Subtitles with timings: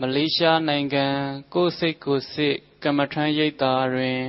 [0.00, 1.06] မလေးရှားနိုင်ငံ
[1.54, 4.22] ကိုစိတ်ကိုစစ်ကမ္မထမ်းရိပ်သာတွင်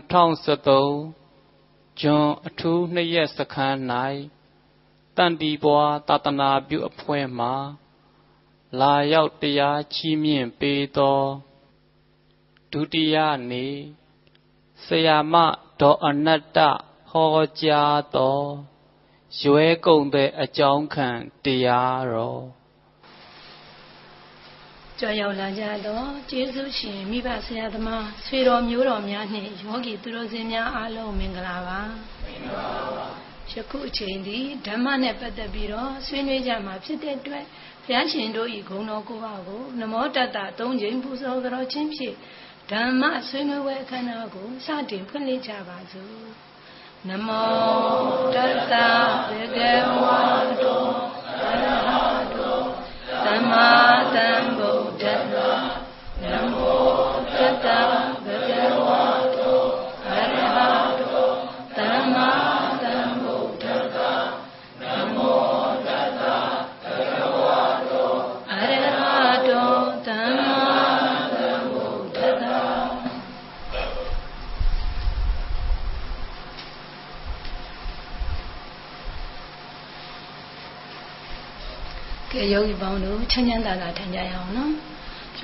[0.00, 3.78] 2013ဂျွန်အထူးနှစ်ရက်စခန်း၌
[5.16, 7.48] တန်တီပွားသာသနာပြုအဖွဲ့မှ
[8.80, 11.20] လာရောက်တရားချီးမြှင့်ပေးသော
[12.72, 13.16] ဒုတိယ
[13.50, 13.76] နေ့
[14.84, 15.34] ဆရာမ
[15.80, 16.58] ဒေါ်အနတ္တ
[17.10, 18.38] ဟောကြားသော
[19.40, 21.08] ရွဲကုန်တဲ့အကြောင်းခံ
[21.44, 22.63] တရားတော်
[25.00, 31.80] ကြော်ရောက်လာကြတော့ကျေးဇူးရှင်မိဘဆရာသမားဆွေတော်မျိုးတော်များနှင့်ယောဂီသူတော်စင်များအားလုံးမင်္ဂလာပါ
[32.24, 33.06] မင်္ဂလာပါ
[33.50, 37.44] ယခုအချိန်ဒီဓမ္မနဲ့ပတ်သက်ပြီးတော့ဆွေးနွေးကြမှာဖြစ်တဲ့အတွက်
[37.84, 42.14] ဘုရားရှင်တို့ဤဂုဏ်တော်ကိုပါကိုနမောတတ္တသုံးချိန်ပူဇော်ကြောခြင်းဖြင့်
[42.70, 46.24] ဓမ္မဆွေးနွေးပွဲအခမ်းအနားကိုစတင်ဖွင့်လှစ်ကြပါစို့
[47.08, 47.52] နမော
[48.34, 48.74] တတ္တ
[49.28, 50.20] ဘေကဝါ
[50.62, 50.84] တော
[51.42, 51.88] အရဟ
[52.34, 52.58] တော
[53.24, 53.68] သမ္မာ
[54.14, 55.36] သမ္ဗုဒ္ဓ တ္တ
[56.22, 56.84] နမော
[57.32, 57.66] တတ္တ
[58.24, 59.02] ဘေကဝါ
[59.36, 59.60] တော
[60.08, 60.58] အရဟ
[61.00, 61.28] တော
[61.76, 62.54] သမ္မာ
[82.34, 84.72] ကဲယောဂီပေါင်းတို့ချမ်းချမ်းသာသာထိုင်ကြရအောင်နော်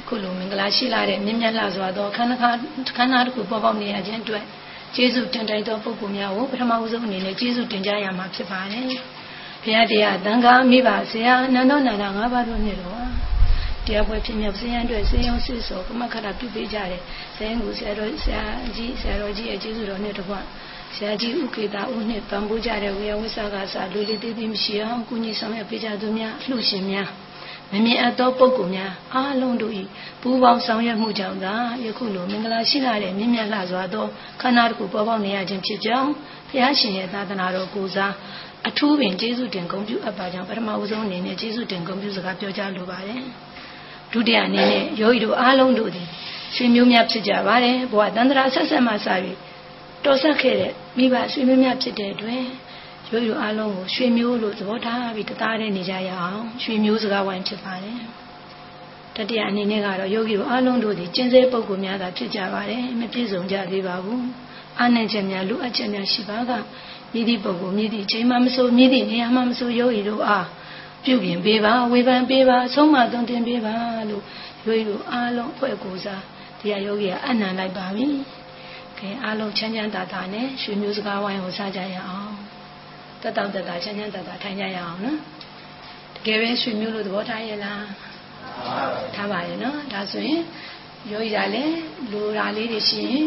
[0.08, 2.36] ခုလိုမင်္ဂလာရှိလာတဲ့မြင့်မြတ်လှစွာသောခန္ဓာ
[2.96, 4.44] ခန္ဓာတစ်ခုပေါ်ပေါက်နေရခြင်းအတွက်
[4.94, 8.84] ကျေးဇူးတင်တိုင်းသောပုဂ္ဂိုလ်များကိုပထမဦးဆုံးအနေနဲ့ကျေးဇူးတင်ကြရမှာဖြစ်ပါတယ်
[9.62, 13.00] ဘုရားတရားသံဃာမိဘဆရာနန္ဒောနန္ဒ၅ပါးတို့နဲ့တော့
[13.86, 17.02] တရားပွဲဖြစ်မြောက်ဆင်းရဲအတွက်ဆင်းရဲစစ်စောကမခရပြုပေးကြတယ်
[17.36, 18.42] ဆင်းရဲကိုဆရာတော်ဆရာ
[18.76, 20.34] ကြီးဆရာတော်ကြီးရဲ့ကျေးဇူးတော်နဲ့တကွ
[20.96, 27.10] ဆရာကြီးဥကေတာဦးနဲ့ပံပိုးကြတဲ့ဝေယဝိဆာကစာလူလေးသေးသေးမရှိအောင်ကုညီဆောင်ရွက်ပေးကြသူများလှူရှင်များ
[27.72, 29.72] မမြင်အပ်သောပုဂ္ဂိုလ်များအားလုံးတို့၏
[30.22, 31.54] ပူးပေါင်းဆောင်ရွက်မှုကြောင့်သာ
[31.84, 34.06] ယခုလိုမင်္ဂလာရှိလာတဲ့မြင့်မြတ်လှစွာသော
[34.40, 36.10] ခန္ဓာတစ်ခုပေါ်ပေါက်နေရခြင်းဖြစ်ကြောင်း
[36.48, 38.12] ဘုရားရှင်ရဲ့သာသနာတော်ကိုစား
[38.68, 43.22] အထူးပင်ကျေးဇူးတင်ဂုဏ်ပြုအပ်ပါကြောင်းပထမဦးဆုံးအနေနဲ့ကျေးဇူးတင်ဂုဏ်ပြုစကားပြောကြားလိုပါတယ်
[44.12, 46.06] ဒုတိယအနေနဲ့ယောဂီတို့အားလုံးတို့သည်
[46.56, 48.96] ရှင်မျိုးများဖြစ်ကြပါတယ်ဘဝတန္တရာဆက်ဆက်မှစ၍
[50.04, 52.44] တော်ဆက်ခဲ့တဲ့မိဘဆွေမျိုးများဖြစ်တဲ့အတွက်
[53.10, 58.00] ရွေးရွအားလုံးကိုရွှေမျိုးလို့သဘောထားပြီးတသားတည်းနေကြရအောင်ရွှေမျိုးစကားဝိုင်းဖြစ်ပါတယ်
[59.16, 64.24] တတိယအနေနဲ့ကတော့ယောဂီတို့အားလုံးတို့ဒီကျင့်စေပုဂ္ဂိုလ်များသာဖြစ်ကြပါတယ်မပြည့်စုံကြသေးပါဘူး
[64.78, 66.52] အားနဲ့ချက်များလူအပ်ချက်များရှိပါက
[67.12, 70.46] မြည်သည့်ပုဂ္ဂိုလ်မြည်သည့်ချိန်မှမဆိုမြည်သည့်နေရာမှမဆိုယောဂီတို့အား
[71.04, 73.76] ပြုပြင်ပေးပါဝေဖန်ပေးပါဆုံးမသွန်သင်ပေးပါ
[74.08, 74.22] လို့
[74.66, 76.22] ယောဂီတို့အားလုံးအဖွဲ့ကိုယ်စား
[76.60, 78.08] တရားယောဂီကအနံလိုက်ပါပြီ
[78.98, 82.29] ကဲအားလုံးချမ်းချမ်းသာသာနဲ့ရွှေမျိုးစကားဝိုင်းကိုစားကြရအောင်
[83.22, 85.18] တက်တောင့်တက်တာချမ်းချမ်းသာသာထိုင်ကြရအောင်နော်
[86.14, 87.84] တကယ်ပဲရွှေမျိုးလို့သဘောထားရဲ့လား
[89.14, 90.40] ထားပါရဲ့နော်ဒါဆိုရင်
[91.10, 91.76] ယောဂီကလည်း
[92.12, 93.24] လိုရာလေးတွေရှိရင်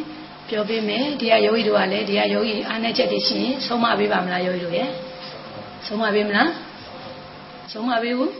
[0.49, 4.89] ပြောပေးမယ်ဒီကယောဂီတို့ကလည်းဒီကယောဂီအားနဲ့ချက်တွေရှိရင်ဆုံးမပေးပါမလားယောဂီတို့ရဲ့
[5.87, 6.49] ဆုံးမပေးမလား
[7.71, 8.31] ဆုံးမပေးဘူး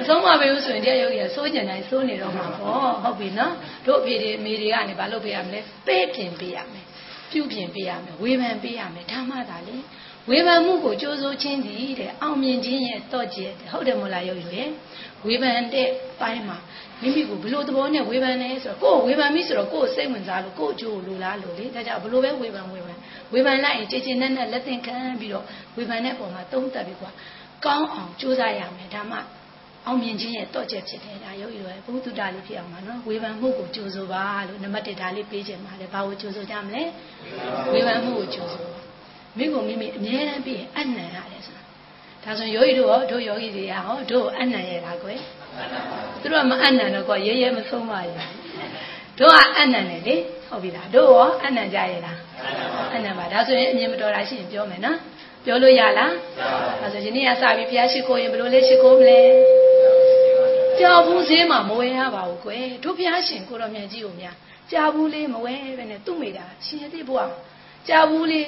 [0.00, 3.54] အဆုံးမပေးဘူးဆိုရင်တရားယောဂီကစိုးကျင်တိုင်းစိုးနေတော့မှာပေါ့ဟုတ်ပြီနော်
[3.86, 6.86] တို့အဖေတွေအမေတွေကနေဘာလုပ်ပေးရမလဲပေးပြင်ပေးရမယ်
[7.30, 9.76] ပြုပြင်ပေးရမယ်ဝေဖန်ပေးရမယ်ဓမ္မသာလေ
[10.30, 14.68] ဝေဖန်မှုကိုကြိုးစိုးခြင်းသည်တဲ့အောင်မြင်ခြင်းရဲ့တော့ကျဲဟုတ်တယ်မို့လားယောဂီရဲ့
[15.26, 15.88] ဝေဖန်တဲ့
[16.20, 16.58] ပိုင်းမှာ
[17.02, 22.98] မိမိကိုဘလို့သဘောနဲ့ဝေဖန်နေဆိုတော့ကိုယ်ဝေဖန်ပြီဆိုတော့ကိုယ်စိတ်ဝင်စားလို့ကိုယ်အကျိုးလိုလားလို့လေဒါကြောင့်ဘလို့ပဲဝေဖန်ဝေဖန်
[23.32, 25.44] ဝေဖန်လိုက်ရင်ကြည်ကျင်နဲ့နဲ့လက်သင်ခံပြီးတော့
[25.76, 27.10] ဝေဖန်တဲ့ပုံမှာသုံးသပ်ပြီးကွာ
[27.64, 29.18] ကောင်းအောင်ကြိုးစားရမယ်ဒါမှ
[29.86, 36.82] အောင်မြင်ခြင်းရဲ့တော့ကျက်ဖြစ်တယ်ဒါရုပ်ရည်ဘုသူတ္တလေးဖြစ်အောင်ပါနော်ဝေဖန်မှုကိုကြိုးစိုးပါလို့နံပါတ်1ဒါလေးပေးခြင်းပါလေဘာကိုကြိုးစိုးကြမလဲ
[37.72, 38.93] ဝေဖန်မှုကိုကြိုးစိုး
[39.38, 41.62] မိကိုမိမိအမြဲတမ်းပြီးရင်အနံ့ရတယ်ဆိုတာ
[42.24, 45.20] ဒါဆိုယောဂီတို့ရောတို့ယောဂီတွေကဟောတို့အနံ့ရတာကွယ်
[46.20, 48.16] သူတို့ကမအနံ့တော့ကွာရဲရဲမဆုံးပါဘူး
[49.18, 50.16] တို့ကအနံ့တယ်လေ
[50.48, 52.18] ဟုတ်ပြီလားတို့ရောအနံ့ကြရလား
[52.94, 54.98] အနံ့ပါဒါဆိုရင်အမြင်မတော်တာရှိရင်ပြောမယ်နော်
[55.44, 56.12] ပြောလို့ရလား
[56.82, 59.20] အဲဆိုယနေ့ကစပြီးဘုရားရှိခိုးရင်ဘယ်လိုလဲရှိခိုးမလဲ
[60.78, 64.36] ကြောက်ဘူးဈေးမှာမဝဲရပါဘူးကွယ်တို့ဘုရားရှင်ကိုတော်မြတ်ကြီးကိုများ
[64.72, 67.32] ကြာဘူးလေးမဝဲပဲနဲ့သူ့မိတာရှင်ရသေးဘုရား
[67.88, 68.46] ကြာဘူးလေး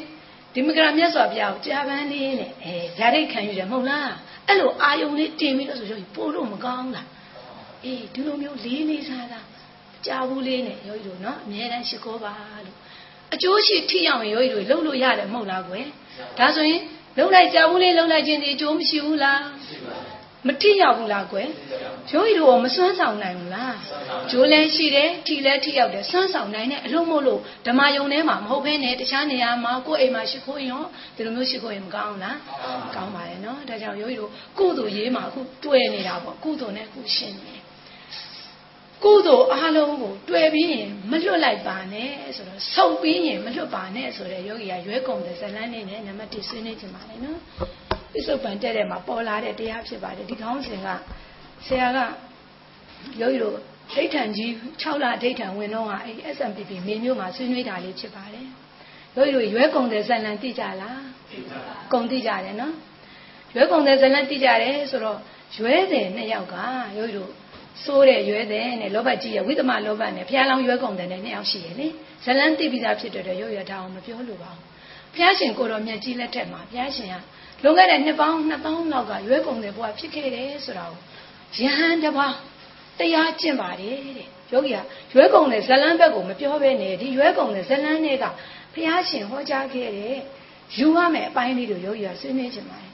[0.56, 4.12] ဒီမကရာမြတ်စွာဘုရားကိုကြာပန်းလေးနဲ့အဲဓာတ်ရိတ်ခံယူတယ်မဟုတ်လား
[4.49, 7.08] အဲ့လိုအာယုံလေးတင်ပြီးတော့ဆိုရင်ပို့လို့မကောင်းလား
[7.85, 9.47] အေးဒီလိုမျိုးလေးလေးစားစား
[10.06, 12.32] ကြာဘူးလေးနဲ့ယောဂီတို့နော်အမြဲတမ်းရှိခိုးပါ
[12.64, 12.76] လို့
[13.35, 15.87] အကျိုးရှိထိအောင်ယောဂီတို့လှုပ်လို့ရတယ်မဟုတ်လားကွယ်
[16.38, 16.81] ဒါဆိုရင်
[17.17, 19.43] လှုပ်လိုက်ကြာဘူးလေးလှုပ်လိုက်ခြင်းဒီအကျိုးမရှိဘူးလား
[20.46, 21.48] မထိရောက်ဘူးလားကွယ်
[22.12, 23.76] ရိုးရီတို့မစွမ်းဆောင်နိုင်ဘူးလား
[24.31, 30.84] ဂျိုးလည်းရှိတယ်ထီလည်းထိရောက်တယ်စွမ်းဆောင်နိုင်တဲ့အလို့မို့လို့ဓမ္မယုံထဲမှာမဟုတ်ဘဲနဲ့တခြားနေရာမှာကိုယ်အိမ်မှာရှိခိုးရင်
[31.16, 32.38] ဒီလိုမျိုးရှိခိုးရင်မကောင်းဘူးလား
[32.94, 37.56] ကောင်းပါရဲ့နော်ဒါကြောင့်ရိုးရီတို့ကုသိုလ်ရေးမှာအခုတွေ့နေတာပေါ့ကုသိုလ်နဲ့ကုရှင်းနေ
[39.04, 47.40] ကုသိုလ်အားလုံးကိုတွေ့ပြီးရင်မလွတ်လိုက်ပါနဲ့ဆိုတော့ဆုံပြီးရင်မလွတ်ပါနဲ့ဆိုတဲ့ယောဂီကရွဲကုန်တဲ့ဇလန်းနေနဲ့နံပါတ်1ဆွေးနွေးချင်ပါလေနော်
[48.16, 50.88] ပြစ္ဆုတ်ပံတက်တဲ့မှာပေါ်လာတဲ့တရားဖြစ်ပါတယ်ဒီကောင်းစဉ်က
[51.66, 51.98] ဆရာက
[53.20, 53.54] ယောဂီတို့
[53.92, 54.50] ဒိဋ္ဌံကြီး
[54.82, 58.46] 6လဒိဋ္ဌံဝင်တော့ကအဲ SMPP မေမျိုးမှာဆွေးနွေးတာလေးဖြစ်ပါတယ်
[59.16, 62.74] ယောဂီတို့ရွဲကုန်တဲ့ဇလန်းသိကြလားသိကြပါကုန်သိကြတယ်နော်
[63.54, 65.18] ရွဲကုန်တဲ့ဇလန်းသိကြတယ်ဆိုတော့
[65.56, 66.56] ရွဲတဲ့နှစ်ယောက်က
[66.98, 67.30] ယောဂီတို့
[67.84, 71.86] စိုးတဲ့ရွဲတဲ့နဲ့လောဘကြီးရဲ့ဝိသမလောဘနဲ့ဘုရားလောင်းရွဲကုန်တဲ့နဲ့နှစ်ယောက်ရှိရလေ
[72.24, 74.62] ဇလန်းသိပြီးသားဖြစ်တဲ့တော့ရုပ်ရထားအောင်မပြောလို့ပါဘူး
[75.14, 77.16] ဘုရားရှင်ကိုတော်မြတ်ကြီးလက်ထက်မှာဘုရားရှင်က
[77.62, 81.00] လွန်ခဲ့တဲ့နှစ်ပေါင်း2000လောက်ကရွဲကုန်တဲ့ဘဝဖြစ်ခဲ့တယ်ဆိုတာကို
[81.67, 82.35] ယဟန်တပါး
[82.99, 84.79] တရားကျင့်ပါတယ်တဲ့ယောဂီက
[85.12, 88.25] ရွဲကုန်တဲ့ဇလန်းဘက်ကိုမပြောဘဲနဲ့ဒီရွဲကုန်တဲ့ဇလန်းတွေက
[88.75, 90.17] ဘုရားရှင်ဟောကြားခဲ့တဲ့
[90.76, 92.93] ယူရမယ်အပိုင်းလေးကိုယောဂီကဆွေးနွေးချင်ပါတယ်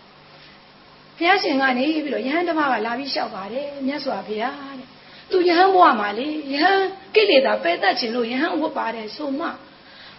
[1.17, 4.89] ဘုရားရှင်ကနေပြီးတော့ယဟန်တပါးကလာပြီးလျှောက်ပါတယ်မြတ်စွာဘုရားတဲ့
[5.31, 6.83] သူယဟန်ဘဝမှာလေယဟန်
[7.15, 9.49] ကိလေသာပယ်တတ်ခြင်းလို့ယဟန်ဝတ်ပါတယ်ဆိုမှ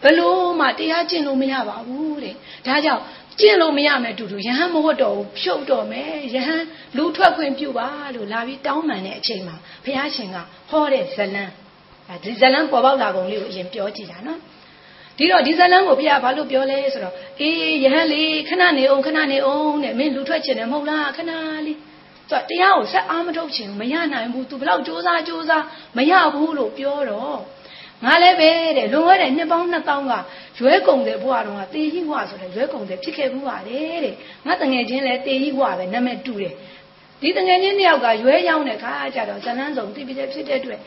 [0.03, 2.35] ဘလို့မှတရားကျင့်လို့မရပါဘူးတဲ့
[2.65, 3.03] ဒါကြောင့်
[3.39, 6.63] ကျင့်လို့မရမယ်တူတူယဟန်မဝတ်တော့ဘူးဖြုတ်တော့မယ်ယဟန်
[6.97, 10.37] လူထွက်ခွင့်ပြုပါလို့လာပြီးတောင်းပန်တဲ့အချိန်မှာဘုရားရှင်က
[10.69, 11.53] ဟောတဲ့ဇလန်း
[12.23, 14.39] ဒီဇလန်းပေါ်ပေါက်လာကုန်လေးကိုအရင်ပြောကြည့်တာနော်
[15.17, 21.31] ဒီတော့ဒီဇလန်းကိုဘုရားဘာလို့ပြောလဲဆိုတော့အေးယဟန်လေးခဏနေအောင်ခဏနေအောင်တဲ့မင်းလူထွက်ချင်တယ်မဟုတ်လားခဏ
[21.65, 21.77] လေး
[22.29, 25.65] သူကတရားကိုဆက်အားမထုတ်ချင်ဘူးမရနိုင်ဘူး तू ဘလောက်စူးစမ်းစူးစမ်း
[25.97, 27.39] မရဘူးလို့ပြောတော့
[28.03, 30.13] ငါလည်းပဲတဲ့လွန်ခဲ့တဲ့နှစ်ပေါင်း2000က
[30.59, 34.15] ရွဲကုန်တဲ့ဘဝတုန်းကတေကြီးဘဝဆိုတဲ့ရွဲကုန်တဲ့ဖြစ်ခဲ့ဘူးပါတယ်တဲ့
[34.45, 36.53] ငါတငယ်ချင်းလည်းတေကြီးဘဝပဲနာမည်တူတယ်
[37.21, 40.79] ဒီတငယ်ချင်းတယောက်ကရွဲရောက်တဲ့ခါကျတော့ဇလန်းဆောင်တိပိတဲ့ဖြစ်တဲ့အတွက်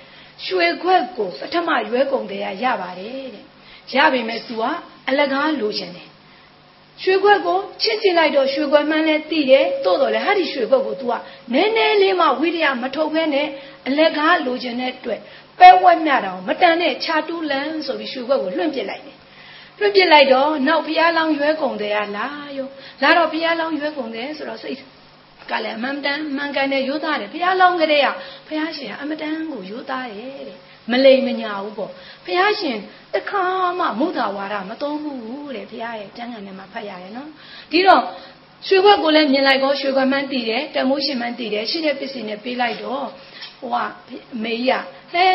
[0.46, 3.44] ရွှေခွက်ကိုပထမရွဲကုန်တဲ့ရရပါတယ်တဲ့
[3.94, 4.62] ရပြီမဲ့ तू က
[5.08, 6.08] အလကားလိုချင်တယ်
[7.02, 11.12] ရွှေခွက်ကိုချစ်ကြည့်လိုက်တော့ရွှေခွက်မှန်းလဲသိတယ်တိုးတော်လဲဟာဒီရွှေခွက်ကို तू က
[11.52, 13.48] နည်းနည်းလေးမှဝိရိယမထုတ်ဘဲနဲ့
[13.86, 15.20] အလက်ကားလိုချင်တဲ့အတွက်
[15.58, 19.16] ပဲဝက်မြတာမတန်တဲ့ခြာတူးလန်းဆိုပြီးရွှေခွက်ကိုလွှင့်ပစ်လိုက်တယ်
[19.78, 22.26] လွှင့်ပစ်လိုက်တော့နောက်ဘုရားလောင်းရွဲကုန်တယ်ကလာ
[22.56, 22.68] ရော
[23.02, 24.78] လာတော့ဘုရားလောင်းရွဲကုန်တယ်ဆိုတော့စိတ်
[25.50, 28.08] ကလည်းအမှန်တန်မှန်ကန်တဲ့ရိုးသားတယ်ဘုရားလောင်းကလေးက
[28.48, 30.58] ဘုရားရှင်ကအမတန်ကိုရိုးသားတယ်တဲ့
[30.92, 31.90] မလိမ်မညာဘူးပေါ့
[32.24, 32.78] ဘုရားရှင်
[33.14, 33.44] တခါ
[33.78, 37.30] မှမုဒ္ဒဝါဒမသုံးဘူးတဲ့ဘုရားရဲ့ကျမ်းဂန်ထဲမှာဖတ်ရတယ်နော်
[37.70, 38.02] ဒီတော့
[38.66, 43.06] ရွှေခွက်ကိုလည်းမြင်လိုက်တော့ရွှေခွက်မှန်းတည်တယ်တမိုးရှင်မှန်းတည်တယ်ရှိတဲ့ပစ္စည်းနဲ့ပေးလိုက်တော့
[43.60, 43.76] ဟိုက
[44.42, 45.26] မေကြီးကဟဲ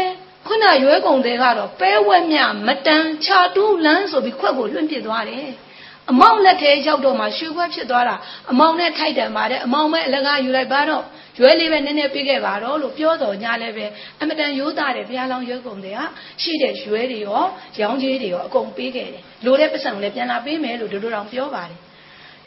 [0.47, 5.49] ခုနရွဲကုန်တဲ့ကတော့ပဲဝက်မြမတန်ခြာတူးလန်းဆိုပြီးခွက်ကိုလွှင့်ပစ်သွားတယ်
[6.11, 8.15] အမောင်လက်ထဲရောက်တော့မှရွှေခွက်ဖြစ်သွားတာ
[8.51, 11.03] အမောင်နဲ့ထိုက်တယ်ပါတယ်အမောင်ပဲအလကားယူလိုက်ပါတော့
[11.39, 13.85] ရွဲလေးပဲနည်းနည်းပြခဲ့ပါတော့လို့ပြောတော်ညာလည်းပဲ
[14.21, 16.05] အမတန်ရိုးသားတယ်ဘုရားလောင်းရွဲကုန်တယ်ဟာ
[16.41, 17.41] ရှိတဲ့ရွဲတွေရော
[17.81, 21.79] ရောင်းကြီးတွေရောအကုန်ပေးခဲ့တယ်လိုတဲ့ပတ်စံလည်းပြန်လာပေးမယ်လို့တို့တို့တောင်ပြောပါတယ်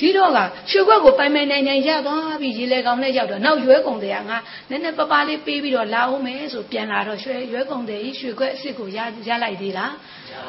[0.00, 0.38] ဒီတော့က
[0.70, 4.38] ရွှေခွက်ကိုပိုင်ပိုင်နိုင်နိုင်ရသွားပြီးရေလေကောင်နဲ့ရောက်တော့နောက်ရွဲကုန်တယ်ကငါ
[4.70, 8.98] နည်းနည်းပပလေးပေးပြီးတော့လာအောင်မယ်ဆိုပြန်လာတော့ရွှေရွဲကုန်တယ်ရွှေခွက်အစ်စ်ကိုရ
[9.28, 9.92] ရလိုက်သေးလား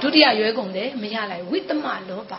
[0.01, 2.33] ဒုတိယရွဲကုန်တယ်မရလိုက်ဝိတ္တမလောဘ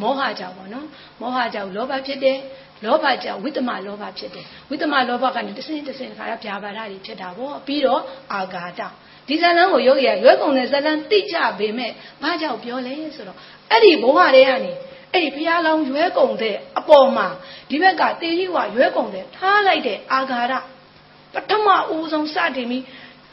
[0.00, 0.86] မောဟကြောင့်ပေါ့နော်
[1.20, 2.38] မောဟကြောင့်လောဘဖြစ်တယ်
[2.84, 8.02] လောဘကြောင့်ဝိတ္တမလောဘဖြစ်တယ်ဝိတ္တမလောဘကနေတစ်စင်းတစ်စင်းခါရဗျာပါဒတွေဖြစ်တာပေါ့ပြီးတော့
[8.32, 8.80] အာဃာတ
[9.28, 11.90] ဒီဇလန်းကိုရုပ်ရရွဲကုန်တဲ့ဇလန်းတိကြပေမဲ့
[12.22, 13.38] ဘာကြောင့်ပြောလဲဆိုတော့
[13.70, 14.72] အဲ့ဒီဘဝတွေကနေ
[15.14, 17.26] အဲ့ဒီဘုရားလောင်းရွဲကုန်တဲ့အပေါ်မှာ
[17.70, 20.54] ဒီဘက်ကတေကြီးကရွဲကုန်တဲ့ထားလိုက်တဲ့အာဃာတ
[21.34, 22.82] ပထမဦးဆုံးစတင်ပြီး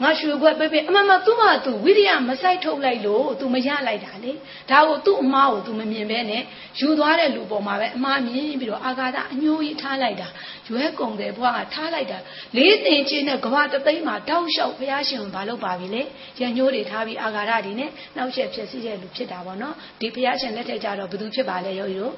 [0.02, 4.32] ငါရွှေဘွက်ပဲပဲအမှန်မှသူ့မှာသူဝိရိယမစိုက်ထုတ်လိုက်လို့သူမရလိုက်တာလေ
[4.70, 6.42] ဒါကိုသူ့အမားကိုသူမမြင်ပဲနဲ့
[6.78, 10.28] ယူသွားတဲ့လူပေါ်မှာပဲအမားမြင်ပြီးတော့အာဃာတအညှိုးကြီးထားလိုက်တာ
[10.68, 12.18] ရွဲကုန်တယ်ဘွားကထားလိုက်တာ
[12.56, 16.02] လေးသင်ချင်းနဲ့ကဘာတသိမ်းမှာတောက်လျှောက်ဘုရားရှင်ဘာလုပ်ပါပြီလဲ
[16.40, 22.14] ရညှိုးတွေထားပြီးအာဃာတတွေနဲ့နှောက်ရက်ဖြစ်စီတဲ့လူဖြစ်တာပေါ့နော်ဒီဘုရားရှင်လက်ထက်ကြတော့ဘသူဖြစ်ပါလဲယောဂီတို့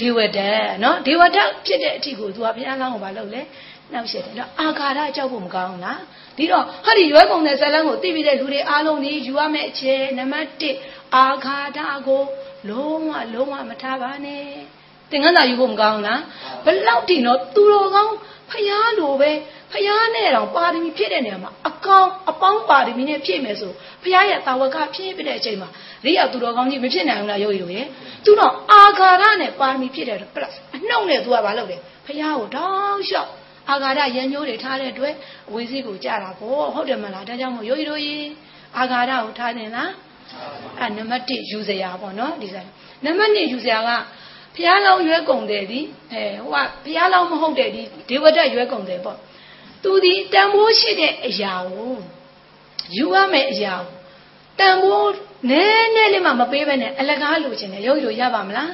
[0.00, 3.42] ဒေဝဒတ်နော်ဒေဝဒတ်ဖြစ်တဲ့အထီကိုသူကဘုရားလောင်းကိုဘာလုပ်လဲ
[3.92, 6.00] နှောက်ရက်တယ်တော့အာဃာတကြောက်ဖို့မကောင်းဘူးလား
[6.36, 12.22] ဒီတော့ဟာဒီရွဲကုန်တဲ့ဇလန်းကိုသိပြီးတဲ့လူတွေအားလုံးဒီယူရမယ့်အခြေနံပါတ်1အာဃာတကို
[12.68, 14.44] လုံးဝလုံးဝမထားပါနဲ့
[15.10, 16.20] သင်္ကန်းသာယူဖို့မကောင်းလား
[16.64, 18.14] ဘလောက်တင်တော့သူတော်ကောင်း
[18.50, 19.30] ဖျားလိုပဲ
[19.72, 23.72] ဖျားနဲ့တော့ပါရမီဖြည့်တဲ့နေရာမှာအကောင်အပေါင်းပါရမီနဲ့ဖြည့်မယ်ဆို
[24.04, 25.68] ဖျားရဲ့တာဝကဖြည့်ပြတဲ့အချိန်မှာ
[26.04, 27.86] ရိယသူတော်ကောင်းကြီးမဖြစ်နိုင်ဘူးလားယောဂီတို့ရဲ့
[28.24, 31.76] သူတော့အာဃာရနဲ့ပါရမီဖြည့်တဲ့ plus အနှုတ်နဲ့သူကဘာလုပ်လဲ
[32.06, 33.30] ဖျားကိုတောင်းလျှောက်
[33.70, 35.14] အာဃာတရန်ညိုးတွေထားတဲ့အတွက်
[35.48, 38.26] အဝေးစီးကိုကြတာပေါ့ဟုတ်တယ်မလားဒါကြောင့်မို့ယောဂီတို့ကြီး
[38.78, 39.90] အာဃာတကိုထားတယ်လား
[40.80, 42.68] အဲနံပါတ်1ယူစရာပေါ့နော်ဒီစား
[43.04, 43.90] နံပါတ်2ယူစရာက
[44.54, 45.80] ဘုရားလောင်းရွဲကုန်တယ်ဒီ
[46.12, 49.18] အဲဟိုကဘုရားလောင်းမဟုတ်တဲ့ဒီဒေဝဒတ်ရွဲကုန်တယ်ပေါ့
[49.82, 51.94] သူဒီတန်ဖိုးရှိတဲ့အရာကို
[52.96, 53.92] ယူရမယ့်အရာကို
[54.58, 55.14] တန်ဖိုး
[55.50, 58.70] နည်းနည်းလေးမှမပေးဘဲနဲ့အလကားလိုချင်တယ်ရုပ်ရရပါမလား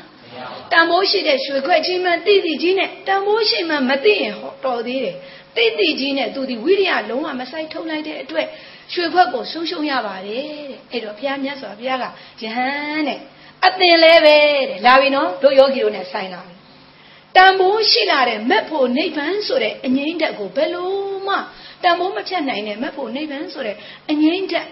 [0.72, 5.16] တန်ဖိုးရှိတဲ့ရွှေခွက်ကြီးမှတိတိကြီးနဲ့တန်ဖိုးရှိမှမသိရင်ဟောတော်သေးတယ်
[5.56, 8.46] တိတိကြီးနဲ့သူဒီဝိရိယလုံးဝမဆိုင်ထုတ်လိုက်တဲ့အတွက်
[8.92, 13.18] ရွှေခွက်ကိုဆုံးရှုံးရပါတယ်တဲ့အဲ့တော့ဘုရားမြတ်စွာဘုရားကယဟန်တဲ့
[13.66, 14.36] အသင်လဲပဲ
[14.68, 16.54] တဲ့လာပြီနော်တို့ယောဂီတို့နဲ့ဆိုင်လာပြီ
[17.36, 21.36] တန်ဖိုးရှိလာတဲ့မက်ဖို့နိဗ္ဗာန်ဆိုတဲ့အငိမ့်တက်ကိုဘယ်လို့မှ
[21.82, 23.76] တန်ဖိုးမဖြတ်နိုင်တဲ့မက်ဖို့နိဗ္ဗာန်ဆိုတဲ့
[24.10, 24.68] အငိမ့်တက်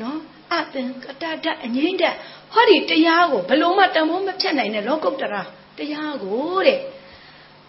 [0.00, 0.18] နော်
[0.52, 2.16] အသင်ကတတအငိမ့်တက်
[2.52, 5.42] ဟောဒီတရားကိုဘယ်လို့မှတန်ဖိုးမဖြတ်နိုင်တဲ့လောကုတ္တရာ
[5.78, 6.78] တရားကိုတဲ့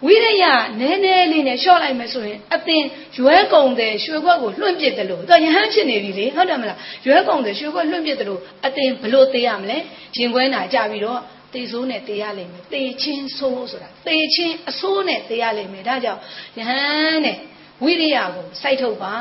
[0.05, 0.45] ဝိရိယ
[0.79, 2.83] နည်းနည်းလေးနဲ့လျှော့လိုက်မယ်ဆိုရင်အသင်
[3.17, 9.77] ရွဲကုန်တဲ့ရွှေခွက်ကိုလွှင့်ပစ်တယ်လို့သူယဟန်ဖြစ်နေပြီလေဟုတ်တယ်မလားရွဲကုန်တဲ့ရွှေခွက်လွှင့်ပစ်တယ်လို့အသင်ဘလို့သေးရမလဲ
[10.17, 11.19] ရင်ခွဲနာကြပြီးတော့
[11.53, 16.21] သေဆိုးနဲ့သေရလိမ့်မယ်သေချင်းဆိုးဆိုတာသေချင်းအဆိုးနဲ့သေရလိမ့်မယ်ဒါကြောင့်
[16.57, 17.37] ယဟန်နဲ့
[17.83, 19.15] ဝိရိယကိုစိုက်ထုတ်ပါ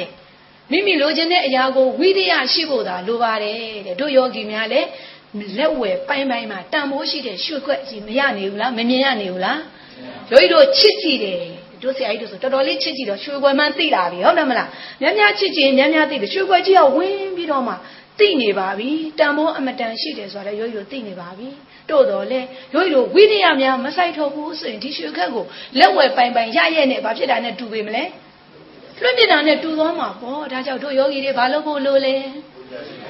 [0.00, 0.10] တဲ့
[0.70, 4.88] မိမိလိုချင်တဲ့အရာကိုဝိရိယရှိဖို့သာလိုပါတယ်တဲ့တို့ယောဂီများလည်း
[5.58, 9.60] လက်ဝယ်ပိုင်းပိုင်းမှာတန်ဖိုးရှိတဲ့ရွှေခွက်ကြီးမရနေဘူးလားမမြင်ရနေဘူးလား
[10.30, 11.40] တို့ကြီးတို့ချစ်ကြည့်တယ်
[11.82, 14.68] တို့ဆရာကြီးတို့ဆိုတော်တော်လေးချစ်ကြည့်တော့ရွှေခွက်မှန်းသိလာပြီဟုတ်တယ်မလား
[15.00, 17.74] များများချစ်ကြည့်များများသိတယ်ရွှေခွက်ကြီးကဝင်းပြီးတော့မှ
[18.18, 21.48] သိနေပါပြီတန်ဖိုးအမတန်ရှိတယ်ဆိုတာရိုးရိုးသိနေပါပြီ
[21.90, 22.40] တို့တော့လေ
[22.74, 25.44] ရိုးရိုးဝိရိယများမဆိုင်ထုတ်ဘူးဆိုရင်ဒီရွှေခက်ကို
[25.78, 28.04] လက်ဝယ်ပိုင်ပိုင်ရရဲ့နဲ့ဘာဖြစ်တာနဲ့တူပေမလဲ
[29.02, 32.16] လွတ်ပြတာနဲ့တူသွားမှာပေါ့ဒါကြောင့်တို့ယောဂီတွေဘာလုပ်ဖို့လိုလဲ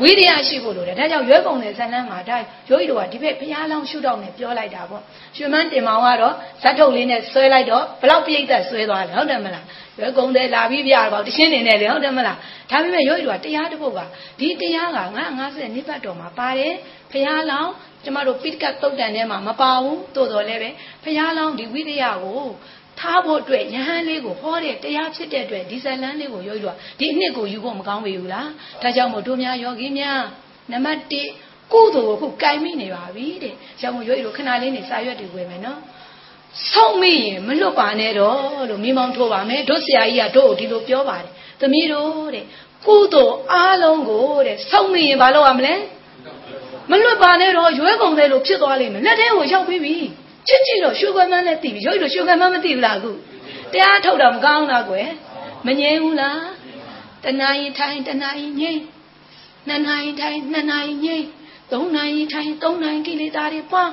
[0.02, 2.36] ဝိရိယရှိဖို့လိုတယ်ဒါကြောင့်ရွေးကုန်တဲ့ဇန်လန်းမှာဒါ
[2.70, 5.02] ယောဂီတို့ကဒီဘက်ဘုရားလောင်းရှုတော့နဲ့ပြောလိုက်တာပေါ့
[5.36, 9.64] ရွှေမန်းတင်မောင်ကတော့ဇတ်ထုတ်လေးနဲ့ဆွဲလိုက်တော့ဘလောက်ပြိဋ္ဌာဆွဲသွားတယ်ဟုတ်တယ်မလား
[9.98, 12.36] ရွေးကုန်တဲ့လာပြီးပြရတော့တရှင်းနေနဲ့လေဟုတ်တယ်မလား
[12.70, 14.00] ဒါပေမဲ့ယောဂီတို့ကတရားတစ်ပုဒ်က
[14.38, 16.74] ဒီတရားကငါ50နိဗ္ဗတ်တော်မှာပါတယ်
[17.12, 17.72] ဘုရားလောင်း
[18.04, 20.70] ကျမတို့ပိဋကတ်တုတ်တန်ထဲမှာမပါဘူးတိုးတော်လည်းပဲ
[21.04, 22.42] ဘုရားလောင်းဒီဝိရိယကို
[23.00, 28.48] ထားဖို့အတွက်ယဟန်လေးကိုဟောတဲ့တရားဖြစ်တဲ့အတွက်ဒီဇလန်းလေးကိုယောဂီတို့ဒီအနှစ်ကိုယူဖို့မကောင်းပေဘူးလား
[28.82, 30.22] ဒါကြောင့်မို့တို့များယောဂီများ
[30.72, 31.00] နံပါတ်
[31.36, 35.80] 1ကုသိုလ်ကိုခုကင်မိနေပါပြီတဲ့ကျောင်းမို့ယောဂီတို့ခဏလေးနေစာရွက်တွေဝယ်မယ်နော်
[36.72, 42.44] ဆုံးမိရင်မလွတ်ပါနဲ့တော့လို့မိမောင်းထိုးပါမယ်တို့ဆရာကြီးကတို့ကိုဒီလိုပြောပါတယ်သမီးတို့တဲ့
[42.86, 45.74] ကုသိုလ်အားလုံးကိုတဲ့ဆုံးမိရင်ဘာလုပ်ရမလဲ
[46.90, 49.96] မလွတ်ပါနဲ့တော့ရွဲကုန်တယ်လို့ဖြစ်သွားလိမ့်မယ်လက်ထဲကိုရောက်ပြီးပြီ
[50.48, 53.10] ချစ်ကြည့်တော့ရှုခွမ်းမန်းနဲ့တည်ပြီရုပ်တို့ရှုခွမ်းမန်းမတည်ဘူးလားအခု
[53.72, 55.08] တရားထုတ်တော့မကောင်းလားကွယ်
[55.66, 56.40] မငြိမ်းဘူးလား
[57.24, 58.82] တဏှာရင်ထိုင်တဏှာရင်ငြိမ်း
[59.68, 61.26] နှစ်နာရီထိုင်နှစ်နာရီငြိမ်း
[61.72, 63.84] သုံးနာရီထိုင်သုံးနာရီကိလေသာတွေပါ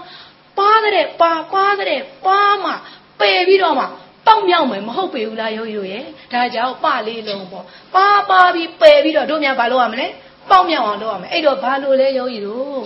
[0.58, 2.72] ပါတဲ့ပါပါတဲ့ပါမှ
[3.20, 3.86] ပယ်ပြီးတော့မှ
[4.28, 10.08] ပေါက်မြောက်မယ်မဟုတ်ပေဘူးလားရုပ်ရုပ်ရဲ့ဒါကြောင့်ပလေးလုံးပေါ့ပါပါပြီးပယ်ပြီးတော့တို့များဘာလုပ်ရမလဲ
[10.50, 12.84] ပေါက်မြောက်အောင်လုပ်ရမယ်အဲ့တော့ဘာလို့လဲရုပ်ရည်တို့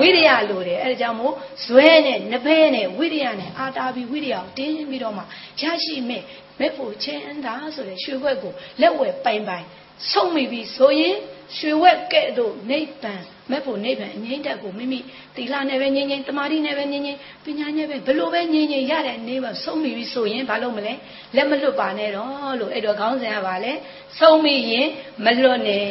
[0.00, 1.34] ဝိရိယလိုတယ်အဲဒါကြောင့်မို့
[1.66, 5.22] ဇွဲနဲ့နဘဲနဲ့ဝိရိယနဲ့အာတာပြီးဝိရိယကိုတင်းပြီးတော့မှ
[5.60, 6.22] ရရှိမဲ့
[6.58, 9.66] မဲ့ဖို့ချင်းသာဆိုတဲ့ရွှေခွက်ကိုလက်ဝဲပိုင်ပိုင်
[10.12, 11.16] ဆုံးမိပြီဆိုရင်
[11.56, 15.00] ရွှေဝက်ကဲ့သို့နိဗ္ဗာန်မဲ့ဖို့နိဗ္ဗာန်အငြိမ့်တက်ကိုမိမိ
[15.36, 20.94] သီလနဲ့ပဲငြိမ့်ငြိမ့်တမာတိနဲ့ပဲငြိမ့်ငြိမ့်ပညာနဲ့ပဲဘလို့ပဲငြိမ့်ငြိမ့်ရတဲ့နေပါဆုံးမိပြီဆိုရင်ဘာလို့မလဲ
[21.36, 23.72] လက်မလွတ်ပါနဲ့တော့လို့အဲ့တော့ခေါင်းစဉ်ကပါလဲ
[24.18, 24.88] ဆုံးမိရင်
[25.24, 25.86] မလွတ်နဲ့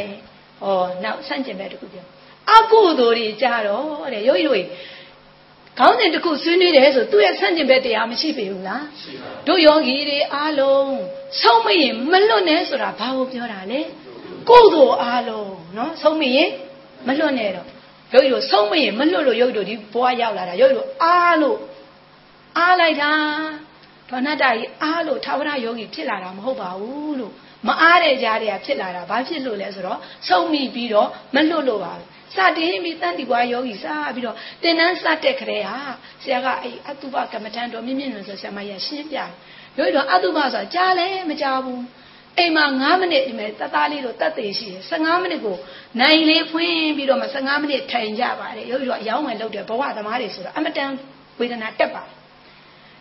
[0.63, 2.05] ဟောနောက်ဆန့်ကျင်ဘက်တစ်ခုပြော
[2.55, 4.63] အကုသိုလ်တွေကြတော့တဲ့ယောဂီတို့
[5.79, 8.85] ခေါင်းစဉ်တစ်ခုဆွေးနွေးတယ်ဆိုသူ့ရဲ့ဆန့်ကျင်ဘက်တရားမရှိပေဘူးလား
[9.47, 10.95] တို့ယောဂီတွေအားလုံး
[11.41, 13.79] ဆုံးမရင်မလွတ်နဲ့ဆိုတာဘာကိုပြောတာလဲ
[14.49, 16.49] ကုသိုလ်အားလုံးနော်ဆုံးမရင်
[17.07, 17.67] မလွတ်နဲ့တော့
[18.13, 21.57] ယောဂီတို့ဆုံးမရင်မလွတ်လို့ယောဂီတို့ဒီဘဝရောက်လာတာယောဂီတို့အားလို့
[22.57, 23.11] အားလိုက်တာ
[24.09, 27.33] ဒေါနတကြီးအားလို့သာဝရယောဂီဖြစ်လာတာမဟုတ်ပါဘူးလို့
[27.67, 32.05] မအားတဲ့ကြားတွေကဖြစ်လာတာဘာဖြစ်လို့လဲဆိုတော့ဆုံးမိပြီးတော့မလွတ်လို့ပါဘူး
[32.37, 35.79] စတင်ပြီးတန်တီကွာယောဂီစပြီးတော့တင်နန်းစတဲ့ခရဲဟာ
[36.21, 39.29] ဆရာကအဲ့အတုပကမ္မထံတော်မြင့်မြင့်လို့ဆိုဆရာမကြီးရှင်းပြတယ်
[39.77, 41.83] ယောဂီတော့အတုပဆိုတာကြားလဲမကြားဘူး
[42.37, 45.57] အိမ်မှာ9မိနစ်ဒီမဲ့တသားလေးတော့တတ်သေးရှိတယ်15မိနစ်ကို
[46.01, 50.89] နိုင်လေးဖွင့်ပြီးတော့မှ15မိနစ်ထိုင်ကြပါတယ်ယောဂီတော့အယောင်းဝင်လုပ်တယ်ဘဝသမားတွေဆိုတော့အမတန်
[51.39, 52.11] ဝေဒနာတက်ပါတယ်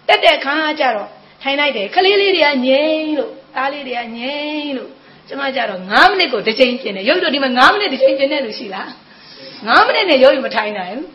[0.08, 1.08] တက်တဲ့ခါကျတော့
[1.42, 4.90] ထိုင်လိုက်တယ်ခလေးလေးတွေကငြိမ့်လို့သားလေးတွေကငြိမ့်လို့
[5.28, 8.90] ကျမကြတော့9မိနစ်ကိုတစ်ချိန်ပြင်တယ်ရုပ်တို့ဒီမှာ9မိနစ်တစ်ချိန်ပြင်တယ်လို့ရှိလား
[9.66, 11.08] 9မိနစ်နဲ့ရုပ်ရမထိုင်နိုင်ဘူး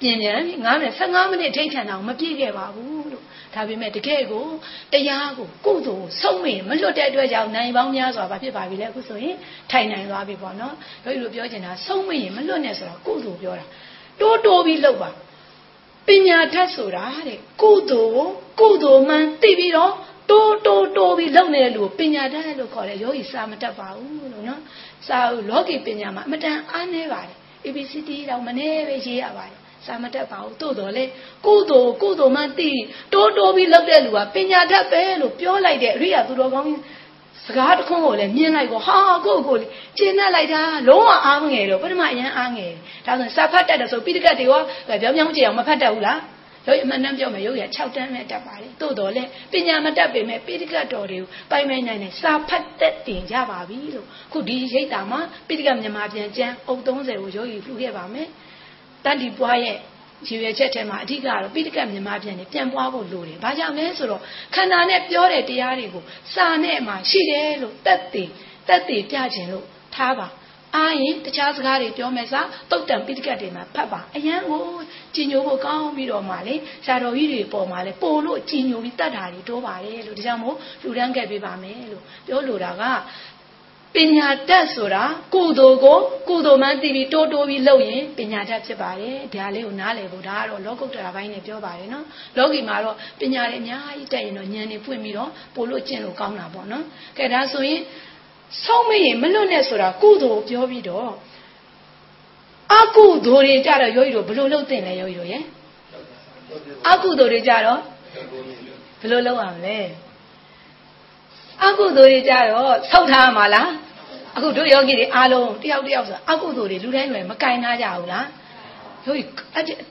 [0.00, 4.46] ပြင်ပြန်ပြီ9မိနစ်15မိနစ်ထိတ်ထန်အောင်မပြည့်ခဲ့ပါဘူးလို့ဒါပေမဲ့တကယ်ကို
[4.92, 9.36] တရားကိုကုသိုလ်ဆုံးမမလွတ်တဲ့အတွက်ကြောင့်နိုင်ပေါင်းများစွာဘာဖြစ်ပါပြီလဲအခုဆိုရင်
[9.70, 13.64] ထိုင်နိုင်သွားပြီပေါ့နော်ရုပ်တို့ပြောချင်တာဆုံးမရင်မလွတ်နဲ့ဆိုတော့ကုသိုလ်ပြောတာ
[14.20, 15.10] တိုးတိုးပြီးလုပ်ပါ
[16.06, 18.30] ပညာထက်ဆိုတာတဲ့ကုသိုလ်
[18.60, 19.92] ကုသိုလ်မှန်သိပြီးတော့
[20.30, 24.60] တိုးတိုးတိုးပြီးလုပ်နေတဲ့လူကိုပညာတတ်လို့ခေါ်တယ်ယောဂီစာမတတ်ပါဘူးလို့နော်
[25.06, 25.18] စာ
[25.48, 31.04] လောကီပညာမှာအမတန်အားနည်းပါတယ် ABCD တော့မနေပဲရေးရပါတယ်စာမတတ်ပါဘူးသို့တော်လေ
[31.46, 32.70] ကုသိုလ်ကုသိုလ်မှသိ
[33.12, 36.70] တိုးတိုးပြီးလုပ်တဲ့လူကပညာတတ်ပဲလို့ပြောလိုက်တဲ့အရိယာသူတော်ကောင်း
[37.46, 39.66] စကားတခွန်းကိုလည်းမြင်လိုက်ကိုဟာကိုကိုလေ
[39.98, 42.72] ကျင်းနဲ့လိုက်တာလုံးဝအားငယ်တော့ပထမအရန်အားငယ်
[43.06, 44.60] ဒါဆိုစာဖတ်တတ်တယ်ဆိုပိဋကတ်တွေရော
[45.00, 46.18] ပြောင်းပြောင်းကြည့်အောင်မဖတ်တတ်ဘူးလား
[46.66, 58.28] ရုပ်အမှန်တမ်းပြောမယ်ရုပ်ရ6တန်းနဲ့တက်ပါလေတိုးတော်လဲပညာမတက်ပေမဲ့ပိဋကတ်တော်တွေကိုပိုင်ပိုင်နိုင်နိုင်စာဖတ်တတ်တင်ကြပါပြီလို့ခုဒီရိတ်တာမှာပိဋကတ်မြန်မာပြန်ကျမ်းအုပ်30ကိုရုပ်ရည်ဖူးခဲ့ပါမယ်
[59.04, 59.78] တန်တီပွားရဲ့
[60.28, 64.22] ရည်ရွယ်ချက်ထဲမှာအဓိကတော့ပိဋကတ်မြန်မာပြန်နေပြန်ပွားဖို့လိုတယ်။ဘာကြောင့်လဲဆိုတော့
[64.54, 66.02] ခန္ဓာနဲ့ပြောတဲ့တရားတွေကို
[66.34, 68.30] စာနဲ့မှရှိတယ်လို့တက်တည်
[68.68, 70.28] တက်တည်ပြခြင်းလို့ထားပါ။
[70.76, 74.62] အားရင်တခြားစကားတွေပြောမယ်စားတုတ်တံပိဋကတ်တွေမှာဖတ်ပါ။အရန်ကို
[75.14, 76.54] ကြည်ညိုဖို့ကောင်းပြီးတော့မှလေ
[76.84, 82.82] ဆရာတော်ကြီးတွေပေါ်မှာလေပို့လို့ကြည်ညိုပြီးတတ်တာတွေတိုးပါတယ်လို့ဒါကြောင့်မို့လူတန်းခဲ့ပေးပါမယ်လို့ပြောလိုတာက
[83.94, 85.04] ပညာတတ်ဆိုတာ
[85.34, 96.84] ကုသိုလ်ကိုကုသိုလ်မှသိပြီးတိုးတိုးပြီးလုပ်ရင်ပညာတတ်ဖြစ်ပါတယ်ဒါလေးကိုနားလည်ဖို့ဒါကတော့လောကုတ္တရာဘိုင်းနဲ့ပြောပါတယ်နော်လောကီမှာတော့ပညာတွေအများကြီးတက်ရင်တော့ဉာဏ်တွေပွင့်ပြီးတော့ပို့လို့ကျင့်လို့ကောင်းတာပေါ့နော်
[97.18, 97.80] ကဲဒါဆိုရင်
[98.64, 101.10] ဆုံးမရင်မလွတ်နဲ့ဆိုတာကုသိုလ်ပြောပြီးတော့
[102.74, 105.42] အကုသိုလ်တွေကြတော့ယောဂီတို့ဘယ်လိုလုပ်သင့်လဲယောဂီတို့ရဲ့
[106.90, 107.80] အကုသိုလ်တွေကြတော့
[109.00, 109.78] ဘယ်လိုလုပ်ရမလဲ
[111.66, 113.70] အကုသိုလ်တွေကြတော့ဆောက်ထားမှာလား
[114.36, 118.26] အခုတို့ယောဂီတွေအားလုံးတယောက်တယောက်ဆိုအကုသိုလ်တွေလူတိုင်းလွယ်မကင်နာကြဘူးလား
[119.06, 119.22] ယောဂီ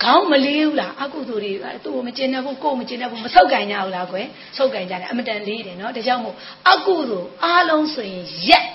[0.03, 4.25] ခေါင်းမလေးဘူးလားအကုသိုလ်တွေသူ့ကိုမကျင်တဲ့ဘူးကိုယ်မကျင်တဲ့ဘူးမဆောက်ကင်ကြဘူးလားကွယ်
[4.57, 6.35] ဆောက်ကင်ကြတယ်အမတန်လေးတယ်နော်ဒါကြောင့်မို့
[6.71, 8.65] အကုသိုလ်အားလုံးဆိုရင်ရက်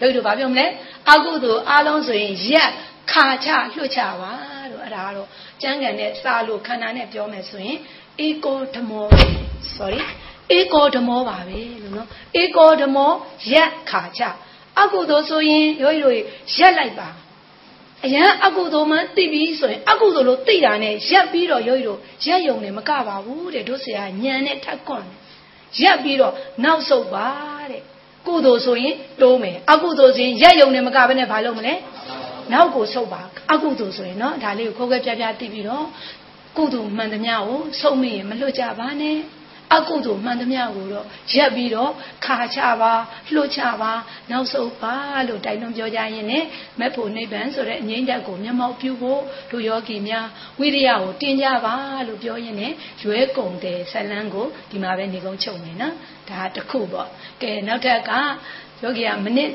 [0.00, 0.66] လို့တို့ဘာပြောမလဲ
[1.12, 2.70] အကုသိုလ်အားလုံးဆိုရင်ရက်
[3.12, 4.32] ခါချလွှတ်ချပါ
[4.70, 5.28] လို့အဲ့ဒါကတော့
[5.62, 7.78] ကျမ်းဂန်နဲ့စာလို့ခန္ဓာနဲ့ပြောမယ်ဆိုရင်
[8.26, 9.06] ဧကောဓမော
[9.76, 10.00] sorry
[10.56, 12.08] ဧကောဓမောပါပဲလို့နော်
[12.42, 13.12] ဧကောဓမော
[13.52, 14.22] ရက်ခါချ
[14.80, 16.16] အကုသိုလ်ဆိုရင်ယောဂီတို့
[16.56, 17.08] ရက်လိုက်ပါ
[18.05, 25.05] အရန်အကုသိုလ်မှသိပြီဆိုရင်အကုသိုလ်လို့သိတာနဲ့ရက်ပြီးတော့ယောဂီတို့ရက်ယုံနေမကပါဘူးတဲ့တို့ဆရာညံနဲ့ထက်ကွန်
[25.81, 26.33] ရက်ပြီးတော့
[26.63, 27.27] နောက်ဆုတ်ပါ
[27.71, 27.81] တဲ့
[28.27, 31.73] ကုသိုလ်ဆိုရင်တိုးမယ်အကုသိုလ်ဆိုရင်ရက်ယုံနေမကဘဲနဲ့ဘာလုပ်မလဲ
[32.51, 33.21] နောက်ကိုဆုတ်ပါ
[33.51, 35.85] အကုသိုလ်ဆိုရင်เนาะဒါလေးကိုခိုးခဲပြပြသိပြီးတော့
[36.57, 39.17] ကုသိုလ်မှန်သမျှကိုဆုံးမရင်မလွတ်ကြပါနဲ့
[39.74, 41.92] အကုသို့မှန်သမျှကိုတော့ရက်ပြီးတော့
[42.24, 42.92] ခါချပါ
[43.34, 43.92] လှုပ်ချပါ
[44.30, 44.94] နောက်ဆုံးပါ
[45.28, 46.46] လို့တိုင်လုံးပြောကြရင်လည်း
[46.78, 50.26] မက်ဖို့နိဗ္ဗာန်ဆိုတဲ့အငိမ့်တက်ကိုမျက်မှောက်ပြုဖို့တို့ယောဂီများ
[50.58, 51.74] ဝိရိယကိုတင်ကြပါ
[52.08, 55.94] လို့ပြောရင်လည်းရွဲကုန်တယ်ဇလန်းကိုဒီမှာပဲနေကုန်းချုပ်မယ်နော်
[56.28, 57.08] ဒါတခုပေါ့
[57.42, 58.12] ကဲနောက်ထပ်က
[58.82, 59.50] ယောဂီကမိနစ်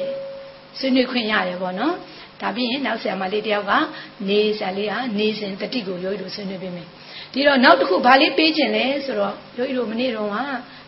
[0.00, 1.94] 20ဆွေးနွေးခွင့်ရတယ်ပေါ့နော်
[2.40, 3.72] ဒါပြီးရင်နောက်ဆရာမလေးတယောက်က
[4.28, 6.88] နေဆရာလေးကနေစဉ်တတိကိုယောဂီတို့ဆွေးနွေးပေးမယ်
[7.32, 10.36] ဒီတော့နောက်တစ်ခုဘာလေးပေးခြင်းလဲဆိုတော့ယောဂီတို့မနေ့တုန်းက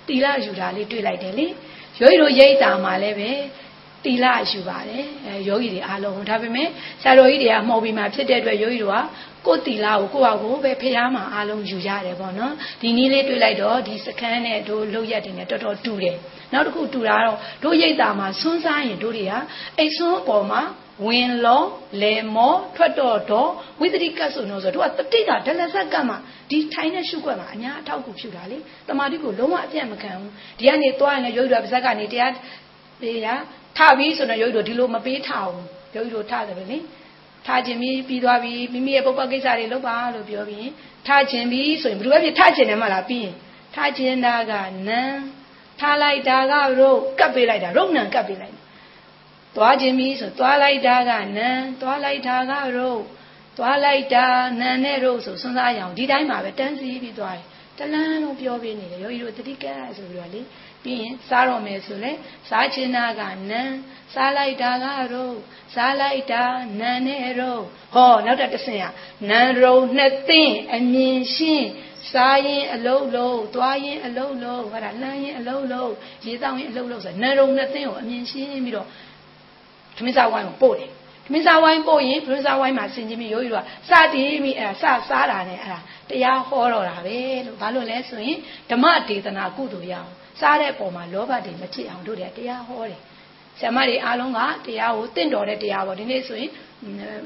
[0.08, 1.46] တီလာယူတာလေးတွေ့လိုက်တယ်လေ
[2.00, 3.30] ယောဂီတို့ရိတ်တာမှာလည်းပဲ
[4.04, 6.68] တီလာယူပါတယ်အဲယောဂီတွေအားလုံးဒါပေမဲ့
[7.02, 8.98] ဆရာတော်ကြီးတွေကမှော်ပြီးမှဖြစ်တဲ့အတွက်ယောဂီတို့က
[9.46, 16.16] ကိုယ်တီလာကိုကိုယ့်ဟာကိုယ်ပဲဖျားမှာအားလုံးယူရတယ်ပေါ့နော်ဒီနည်းလေးတွေ့လိုက်တော့ဒီစခန်းနဲ့တို့လုတ်ရက်တွေနဲ့တော်တော်တူတယ်
[16.52, 19.32] နောက်တစ်ခုတူတာတော့တို့ရိတ်တာမှာဆွန်းစားရင်တို့တွေက
[19.78, 20.60] အိတ်ဆွန်းအပေါ်မှာ
[21.06, 21.62] ဝင်လော
[22.02, 26.14] လေမောထွက်တော်တော်ဝိသတိကတ်ဆိုတော့ဆိုတော့သူကတတိကဒလဆက်ကမှ
[26.50, 28.58] ဒီထိုင်းတဲ့ရှုွက်မှာအညာအထောက်ကူဖြစ်တာလေ
[28.88, 32.32] တမာတိကိုလုံးဝအပြတ်မခံဘူးဒီကနေသွားရင်လည်းရုပ်တော်ပါဇက်ကနေတရား
[33.00, 33.26] ပေးရ
[33.78, 35.54] ထပြီးဆိုတော့ရုပ်တော်ဒီလိုမပေးထအောင်
[35.96, 36.78] ရုပ်တော်ထတယ်ပဲလေ
[37.46, 40.68] ထားခြင်းပြီးပြီးသွားပြီမိမိရဲ့ပုပ္ပကိစ္စတွေလုပ်ပါလို့ပြောပြီး
[41.06, 43.34] ထားခြင်းပြီးဆိုရင်ဘယ်လိုပဲဖြစ်ထားခြင်းတယ်မလားပြီးရင်
[43.74, 44.52] ထားခြင်းတာက
[44.88, 45.02] နံ
[45.80, 48.57] ထားလိုက်တာကရုပ်ကပ်ပေးလိုက်တာရုပ်နံကပ်ပေးလိုက်
[49.56, 53.02] သွားခြင်းပြီးဆိုသွားလိုက်တာကနံသွားလိုက်တာကရုပ်
[53.58, 54.26] သွားလိုက်တာ
[54.60, 57.46] နံနဲ့ရုပ်ဆိုစွန်းစားရအောင်ဒီတိုင်းမှာပဲတန်းစီပြီးသွားတယ်
[57.78, 60.40] တလန်းလုံးပြောပြနေတယ်ယောဂီတို့တတိကဲဆိုပြီးတော့လေ
[60.82, 62.12] ပြီးရင်စားတော့မယ်ဆိုလဲ
[62.48, 63.62] စားချင်တာကနံ
[64.14, 65.38] စားလိုက်တာကရုပ်
[65.74, 66.44] စားလိုက်တာ
[66.80, 68.84] နံနဲ့ရုပ်ဟောနောက်တစ်ဆင့်က
[69.30, 71.68] နံရုံနှစ်သိမ့်အမြင်ရှင်း
[72.12, 75.92] စားရင်အလုံးလုံးသွားရင်အလုံးလုံးဟဲ့ဒါလမ်းရင်အလုံးလုံး
[76.24, 78.86] ရေတောင်းရင်အလုံးလုံးဆိုနံရုံနှစ်သိမ့်ကိုအမြင်ရှင်းပြီးတော့
[79.98, 80.90] ထမင်းစားဝိုင်းကိုပို့တယ်
[81.26, 83.58] ထမင်းစားဝိုင်းပို့ရင်ထမင်းစားဝိုင်းမှာဆင်ခြင်းပြီးရိုးရိုးက
[83.90, 85.78] စတည်ပြီးအဲ့ဒါစစားတာနဲ့အဲ့ဒါ
[86.10, 88.38] တရားဟောတော့တာပဲလို့ဘာလို့လဲဆိုရင်
[88.70, 93.00] ဓမ္မဒေသနာကုသိုလ်ရအောင်စားတဲ့ပုံမှာလောဘတွေမဖြစ်အောင်တို့တွေတရားဟောတယ်
[93.58, 96.50] ဆရာမတွေအားလုံးကတရားကိုတင့်တော်တဲ့တရားပေါ့ဒီနေ့ဆိုရင်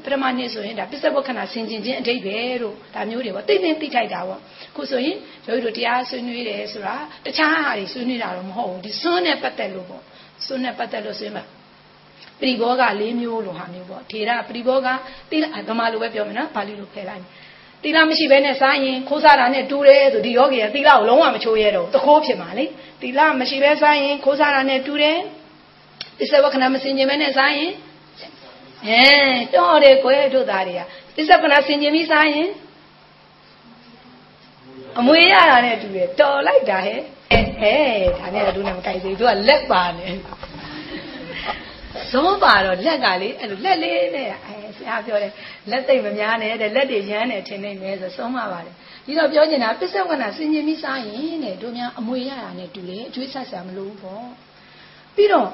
[0.03, 4.39] ပထမနေ့ဆိုရင်ဒါပစ္စဝခဏဆင်ကျင်ခြင်းအတိတ်ပဲလို့ဒါမျိုးတွေပေါ့သိသိသိထိုက်တာပေါ့
[4.75, 10.03] ခုဆိုရင်တို့တို့တရားဆွေးနွေးတယ်ဆိုတာတခြားဟာတွေဆွေးနွေးတာတော့မဟုတ်ဘူးဒီစွန်းနဲ့ပတ်သက်လို့ပေါ့
[10.45, 11.35] စွန်းနဲ့ပတ်သက်လို့ဆိုရင်
[12.43, 14.89] ပရိဘောဂ၄မျိုးလိုဟာမျိုးပေါ့ထေရပရိဘောဂ
[15.31, 17.23] တိလဗမာလိုပဲပြောမယ်နော်ပါဠိလိုဖယ်လိုက်
[17.83, 22.65] တိလမရှိဘဲနဲ့စားရင်ခိုးစားတာနဲ့တူတယ်ဆိုဒီယောဂီကတိလကိုလုံးဝမချိုးရတော့တခိုးဖြစ်မှာလေ
[23.01, 25.17] တိလမရှိဘဲစားရင်ခိုးစားတာနဲ့တူတယ်
[26.17, 27.71] ပစ္စဝခဏမစင်ကျင်ဘဲနဲ့စားရင်
[28.87, 29.03] အဲ
[29.55, 30.81] တော့တယ်ကွယ်တို့သားတွေက
[31.15, 32.49] ပစ္စဝခဏစင်ကျင်ပြီးစားရင်
[34.99, 36.99] အမွေရတာနဲ့တူတယ်တော်လိုက်တာဟဲ့
[37.61, 37.75] အဲ
[38.19, 40.07] ဒါနဲ့တူနဲ့မကြိုက်သေးသူကလက်ပါနေ
[42.11, 45.31] ဇုံးပါတော့လက်ကလေအဲ့လိုလက်လေးနဲ့အဲဆရာပြောတယ်
[45.71, 48.75] လက်သိမ့်မများနဲ့တဲ့လက်တွေရမ်းနေထင်နေမယ်ဆိုဆုံးပါပါတယ်
[49.05, 54.27] ဒီတော့ပြောချင်တာပစ္စဝကနာစင်ញင်ပြီးစားရင်တဲ့တို့များအမွေရတာနဲ့တူတယ်အကျွေးဆက်ဆံမလို့ဘူးပေါ့
[55.15, 55.47] ပြီးတော့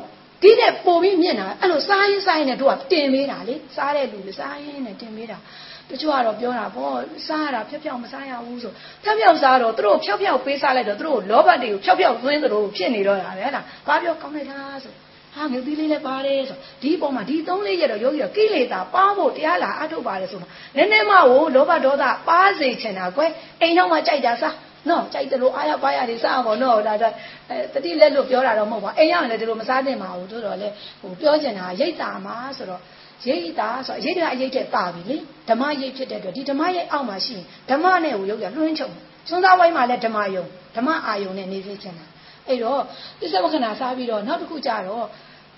[0.43, 5.37] ဒီနဲ့ပို့ပြီးမြင်တာအဲ့လိုစားရင်စားရင်လည်းတို့ကတင်ပေးတာလေစားတဲ့လူလေစားရင်နဲ့တင်ပေးတာ
[5.89, 6.95] တချို့ကတော့ပြောတာပေါ့
[7.27, 8.71] စားရတာဖြောက်ဖြောက်မစားရဘူးဆို
[9.03, 14.93] ဖြောက်ဖြောက်စားတော့သူတို့ဖြောက်ဖြောက်ပေးစားလိုက်တော့သူတို့လောဘတွေကိုဖြောက်ဖြောက်သွင်းသလိုဖြစ်နေတော့တာပဲဟဲ့လားဘာပြောကောင်းလိုက်တာဆို
[15.39, 24.55] ဟာငယ်သီးလေးလည်းပါတယ်ဆိုဒီပုံမှာဒီသုံးလေးရတော့ယောဂီကကိလေသာပါဖို့တရားလာအထုတ်ပါတယ်ဆိုတော့နည်းနည်းမှဟိုလောဘဒေါသပါစေချင်တာကွယ်အိမ်တော့မှကြိုက်တာစား
[24.89, 27.13] နော်ကြိုက်တယ်လို့အားရပါရတွေစားအောင်နော်ဒါတော့
[27.49, 30.69] အဲတတိလက်လို့ပြောတာတော့မဟုတ်ပါအိမ်ရောက်ရင်လည်းဒီလိုမစားသင့်ပါဘူးတို့တော့လေ
[31.01, 32.81] ဟိုပြောချင်တာရိတ်တာမှာဆိုတော့
[33.27, 35.17] ရိတ်တာဆိုရိတ်တာအရိတ်တဲ့တာပြီလေ
[35.49, 38.93] ဓမ္မရိတ်ဖြစ်တဲ့အတွက်ဒီဓမ္မရိတ်အောက်မှာရှိရင်ဓမ္မနဲ့ကိုရုပ်ရလွှင်းချုပ်
[39.29, 40.45] စွန်းသားဝိုင်းမှာလည်းဓမ္မယုံ
[40.77, 42.05] ဓမ္မအာယုံနဲ့နေစေချင်တာ
[42.47, 42.81] အဲ့တော့
[43.19, 45.05] ပစ္စဝခဏစားပြီးတော့နောက်တစ်ခုကြတော့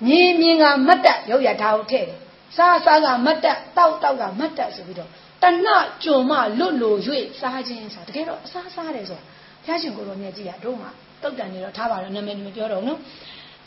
[0.08, 2.20] မြင်မြင်ကမတ်တက်ရုပ်ရဒါကိုထည့်တယ်
[2.58, 5.10] စားစားကမတ်တက်တောက်တောက်ကမတ်တက်ဆိုပြီးတော့
[5.44, 5.70] တဏ
[6.04, 6.98] ကြုံမလွတ်လို့၍
[7.40, 9.24] စားခြင်းဆိုတာတကယ်တော့အစားစားတယ်ဆိုတာ
[9.66, 10.88] ဘုရားရှင်ကိုယ်တော်မြတ်ကြီးကတို့မှ
[11.22, 13.00] တုတ်တန်နေတော့ထားပါတော့နာမည်မပြောတော့နော်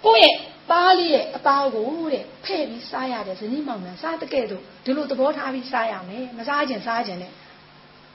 [0.05, 0.37] ကိုယ့်ရဲ့
[0.71, 7.33] သားလေးရဲ့အသားကိုတဲ့ဖဲ့ပြီးစားရတယ်ဇနီးမောင်နှံစားတကယ်တော့ဒီလိုသဘောထားပြီးစားရမယ်မစားခြင်းစားခြင်းနဲ့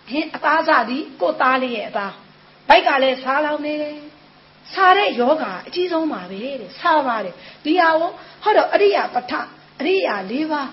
[0.09, 2.13] ဟင်းအသားစားသည်ကိုယ့်သားလေးရဲ့အသား
[2.69, 3.95] ဘိုက်ကလည်းစားလောင်းနေတယ်
[4.73, 8.09] စားတဲ့ယောဂအကြီးဆုံးပါပဲတဲ့စားပါတယ်ဒီဟာကို
[8.43, 9.33] ဟောတော့အရိယာပဋ္ဌ
[9.79, 10.69] အရိယာ၄ပါး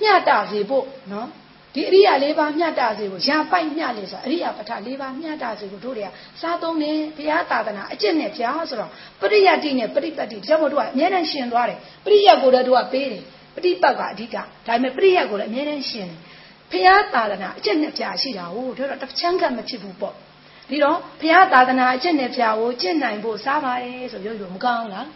[0.00, 1.28] မျှတစေဖို့နော်
[1.74, 13.22] ဒီအရိယာ၄ပါးမျှတစေဖို့ရာပိုက်မျှလေဆိုအရိယာပဋ္ဌ၄ပါးမျှတစေဖို့တို့တွေကစားသုံးနေဘုရားသာသနာအကျင့်နဲ့ကြားဆိုတော့ပရိယတ်တိနဲ့ပရိပတ်တိဒါကြောင့်မို့တို့ကအများနဲ့ရှင်သွားတယ်ပရိယတ်ကိုလည်းတို့ကပေးတယ်
[13.54, 16.18] ပฏิပတ်ကအဓိကဒါပေမဲ့ပရိယတ်ကိုလည်းအများနဲ့ရှင်တယ်
[16.70, 20.14] ဘုရားသာသနာအကျင့်နဲ့ကြားရှိတာဟုတ်တို့တော့တစ်ချမ်းကမဖြစ်ဘူးပေါ့
[20.70, 25.08] ဒီတော့ဘုရားသာသနာအကျင့်နဲ့ကြားကိုကျင့်နိုင်ဖို့စားပါတယ်ဆိုပြောလို့မကောင်းလား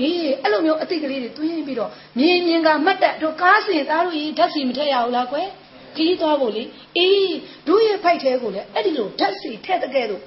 [0.00, 5.48] အေးအဲ့လိုမျိုးအသိကလေးတွေတွင်းပြီးတော့မြင်မြင်ကမတ်တက်တို့ကားစင်သားတို့ကြီးဓာတ်စီမထည့်ရဘူးလားကွယ်
[5.96, 6.64] ခီးသွားဖို့လေ
[6.96, 7.34] အေး
[7.68, 10.22] တို့ရဲ့ဖိုက်သေးကိုလေအဲ့ဒီလိုဓာတ်စီထည့်တဲ့ကဲလို့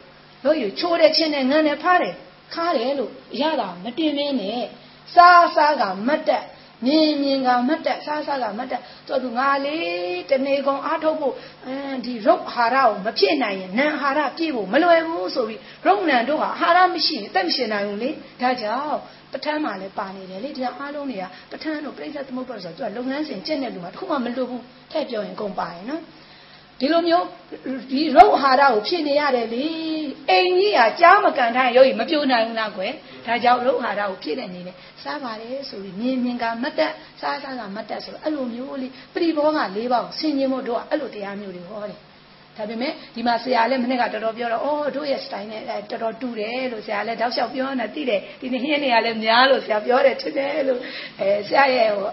[0.46, 2.16] တို့ရချိုးတဲ့ချင်းနဲ့ငန်းနဲ့ဖားတယ်
[2.54, 4.64] ခါတယ်လို့ရတာမတင်မင်းနဲ့
[5.16, 6.44] စားစားကမတ်တက်
[6.86, 11.34] မြင်မြင်ကမတ်တက်စားစားကမတ်တက်တော်သူငါလေးတနေကုန်အားထုတ်ဖို့
[11.66, 18.10] အင်းဒီရုပ်ဟာရကိုမဖြစ်နိုင်ရင်နံဟာရပြည့်ဖို့မလွယ်ဘူးဆိုပြီးရုပ်နံတို့ဟာအာဟာရမရှိရင်အသက်မရှင်နိုင်ဘူးလေ
[18.42, 18.98] ဒါကြောင့်
[19.34, 26.02] ပဋ္ဌာန်းမှာလည်းပါနေတယ်လေဒီအားလုံးတွေကပဋ္ဌာန်းတို့ပြိဿသမုပ္ပါဆိုတော့သူကလုပ်ငန်းစဉ်ကျင့်တဲ့လူမှာတစ်ခုမှမလွတ်ဘူးထည့်ပြောရင်ကုန်ပါရဲ့နော်
[26.80, 27.26] ဒီလိုမျိုး
[27.92, 29.66] ဒီရုပ်အာဟာရကိုဖြစ်နေရတယ်လေ
[30.30, 32.92] အိမ်ကြီးဟာကြားမကန်ထားရင်ရုပ်ကြီးမပြိုနိုင်ဘူးလားကွယ်
[33.26, 42.00] ဒါကြောင့်ရုပ်အာဟာရကိုဖြစ်တဲ့နေနဲ့စားပါတယ်ဆိုပြီးမြင်မြင်ကမတ်တက်စားစားကမတ်တက်ဆိုတော့အဲ့လိုမျိုးလေးပရိဘောက၄ပါးကိုဆင်ញင်ဖို့တို့ကအဲ့လိုတရားမျိုးတွေဟောတယ်
[42.58, 50.80] ဒါပေမဲ့ဒီမှာဆရာလည်းမနေ့ကတော်တော်ပြောတော့အော်တို့ရဲ့ style နဲ့တော်တော်တူတယ်လို့ဆရာလည်းတောက်လျှောက်ပြောနေတာသိတယ်ဒီနေ့ဟင်းတွေကလည်းများလို့ဆရာပြောတယ်ထင်တယ်လို့
[51.20, 52.08] အဲဆရာရဲ့ဟို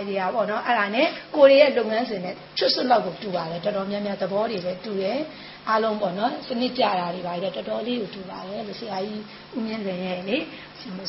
[0.00, 5.20] idea ပေါ့နော်အဲ့ဒါနဲ့ကိုရီးရဲ့လုပ်ငန်းစဉ်နဲ့ချွတ်စွတ်လောက်ကိုတူပါတယ်တော်တော်များများသဘောတွေလည်းတူတယ်
[5.68, 9.22] အားလုံးပေါ့နော်စနစ်ကြတာတွေပါလေတော်တော်လေးကိုတူပါတယ်လို့ဆရာကြီး
[9.54, 10.36] ဦးမြင့်လွင်ရဲ့လေ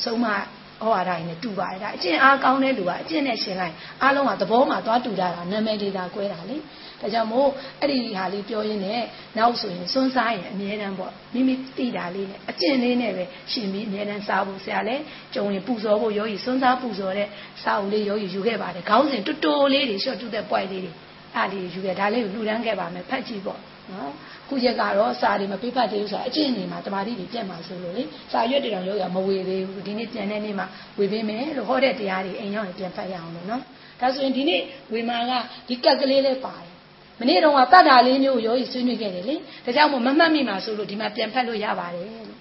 [0.03, 6.57] ဆုံးမဩဝါဒရင်းနဲ့တူပါတယ်ဒါအကျင့်အားကောင်းတဲ့လူကအကျင့်နဲ့ရှင်လိုက်အားလုံးကသဘောမှာသွားတူတာတာနာမည်ဒေတာကွဲတာလေ
[7.01, 7.49] ဒါကြောင့်မို့
[7.81, 9.01] အဲ့ဒီဟာလေးပြောရင်းနဲ့
[9.37, 15.01] နောက်ဆိုရင်စွန်းစားရင်အမြဲတမ်းပေါ့မိမိတိတာလေးနဲ့အကျင့်လေးနဲ့ပဲရှင်ပြီးအမြဲတမ်းစားဖို့ဆရာလည်း
[15.33, 17.27] ကြုံရင်ပူဇော်ဖို့ယောဂီစွန်းစားပူဇော်တဲ့
[17.63, 20.91] စာအုပ်လေးယောဂီယူခဲ့ပါတယ်ခေါင်းစဉ်တူတူလေးတွေရှော့တူတဲ့ပွိုက်လေးတွေ
[21.35, 23.59] အဲ့ဒီယူခဲ့ဒါလေးကိုလှူဒန်းခဲ့ပါမယ်ဖတ်ကြည့်ပေါ့
[23.93, 24.11] နော်
[24.49, 30.65] ခုချက်ကတော့စာတွေမပြဖတ်သေးဘူးဆိုတာအကျင့်နေမှာတမာတိတွေပြတ်မှာဆိုလို့လေစာရွက်တွေတော့ယောဂီမဝေသေးဘူးဒီနေ့ပြန်တဲ့နေ့မှာ
[30.97, 33.61] ဝေပေးမယ်လို့ဟောတဲ့တရားတွေအိမ်ရောက်ရင်ပြန်ဖတ်ရအောင်လို့နော်
[33.99, 34.61] ဒါဆိုရင်ဒီနေ့
[34.93, 35.31] ဝေမာက
[35.67, 36.74] ဒီကက်ကလေးလေးပါတယ်
[37.20, 42.38] မနေ့တုန်းကတတ်တာလေးမျိုးရောကြီးဆွေးနွေးခဲ့တယ်လေဒါကြောင့်မို့မမှတ်မိမှာဆိုလို့ဒီမှာပြန်ဖတ်လို့ရပါတယ်လို့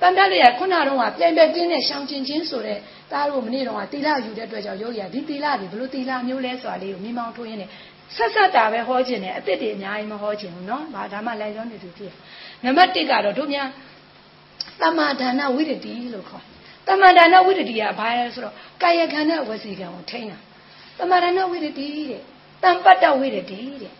[0.00, 2.78] တန်တက်လေးကခုနတုန်းကပြန်ပြတင်းနဲ့ရှောင်းချင်းချင်းဆိုတဲ့
[3.10, 7.70] သားတို့မနေ့တုန်းကတီလာယူတဲ့အတွက်ကြောင့်ယောဂီကဒီတီလာတွေဘလို့တီလာမျိုးလဲဆိုတာလေးကိုမိမောင်းထိုးရင်းနဲ့
[8.16, 12.12] ဆက်ဆက်တာပဲဟောခြင်းနဲ့အစ်စ်တွေအများကြီးမဟောခြင်းဘူးเนาะ။ဘာဒါမှလိုက်ရောနေသူကြည့်။
[12.64, 13.68] နံပါတ်1ကတော့တို့များ
[14.82, 16.56] တမ္မာဒါနဝိရတိလို့ခေါ်တယ်။
[16.88, 20.38] တမ္မာဒါနဝိရတိကဘာလဲဆိုတော့ကာယကံနဲ့ဝစီကံကိုထိန်းတာ။
[20.98, 22.22] တမ္မာဒါနဝိရတိတဲ့။
[22.64, 23.92] တမ္ပတ္တဝိရတိတဲ့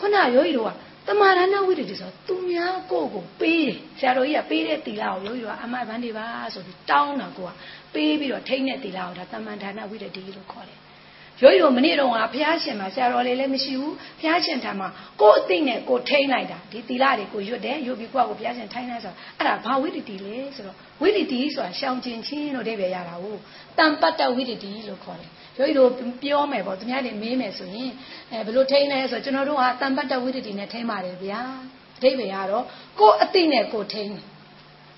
[0.00, 0.70] ခုနယောဂီတို့က
[1.08, 7.50] တမာရဏဝိတ္တိဆိုသူများကိုကိုပေးတယ်ဆရာတော်ကြီးကပေးတဲ့တီလာကိုယောဂီတို့ကအမဘန်းတွေပါဆိုပြီးတောင်းတာကိုက
[7.94, 10.78] ပေးပြီးတော့ထိမ့်တဲ့တီလာကိုဒါတမန်ဒါနဝိတ္တိလို့ခေါ်တယ်
[11.42, 14.88] ယောဂီတို့မနေ့တုန်းကဘုရားရှင်မှာဆရာတော်လေးလည်းမရှိဘူးဘုရားရှင်ထံမှာ
[15.20, 23.40] ကိုယ်အသိနဲ့ကိုထိမ့်လိုက်တာဒီတီလာတွေကိုရွတ်တယ်ရွတ်ပြီးကိုယ့်ကိုဘုရားရှင်ထိုင်းလိုက်ဆိုအဲ့ဒါဘာဝိတ္တိလဲဆိုတော့ဝိတ္တိဆိုတာရှောင်ကျင်ခြင်းလို့အဓိပ္ပာယ်ရတာဟုတ်
[23.78, 25.90] တံပတ္တဝိတ္တိလို့ခေါ်တယ် ယောဂီတို့
[26.22, 27.90] ပြောမယ်ပေါ့သူများတွေမေးမယ်ဆိုရင်
[28.32, 31.40] အဲဘယ်လိုထိန်းလဲဆိုကျွန်တော်တို့ဟာတံပတ်တဝိတ္တိနဲ့ထိန်းပါတယ်ဗျာ
[31.96, 32.64] အဓိပ္ပာယ်ကတော့
[33.00, 34.24] ကိုယ်အသိနဲ့ကိုယ်ထိန်းတယ်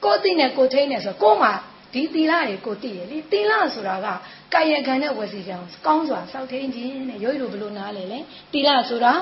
[0.04, 1.50] ကိုသိနဲ့ကိုထိန်းနဲ့ဆိုကိုမှ
[1.94, 4.08] ဒီသီလတွေကိုသိရလေသီလဆိုတာက
[4.54, 8.18] ကာယကံနဲ့ဝစီကံကောင်းစွာစောင့်ထိန်ခြင်းနဲ့ရုပ်ရည်ဘလို့နားလဲလေ
[8.52, 9.12] သီလဆိုတာ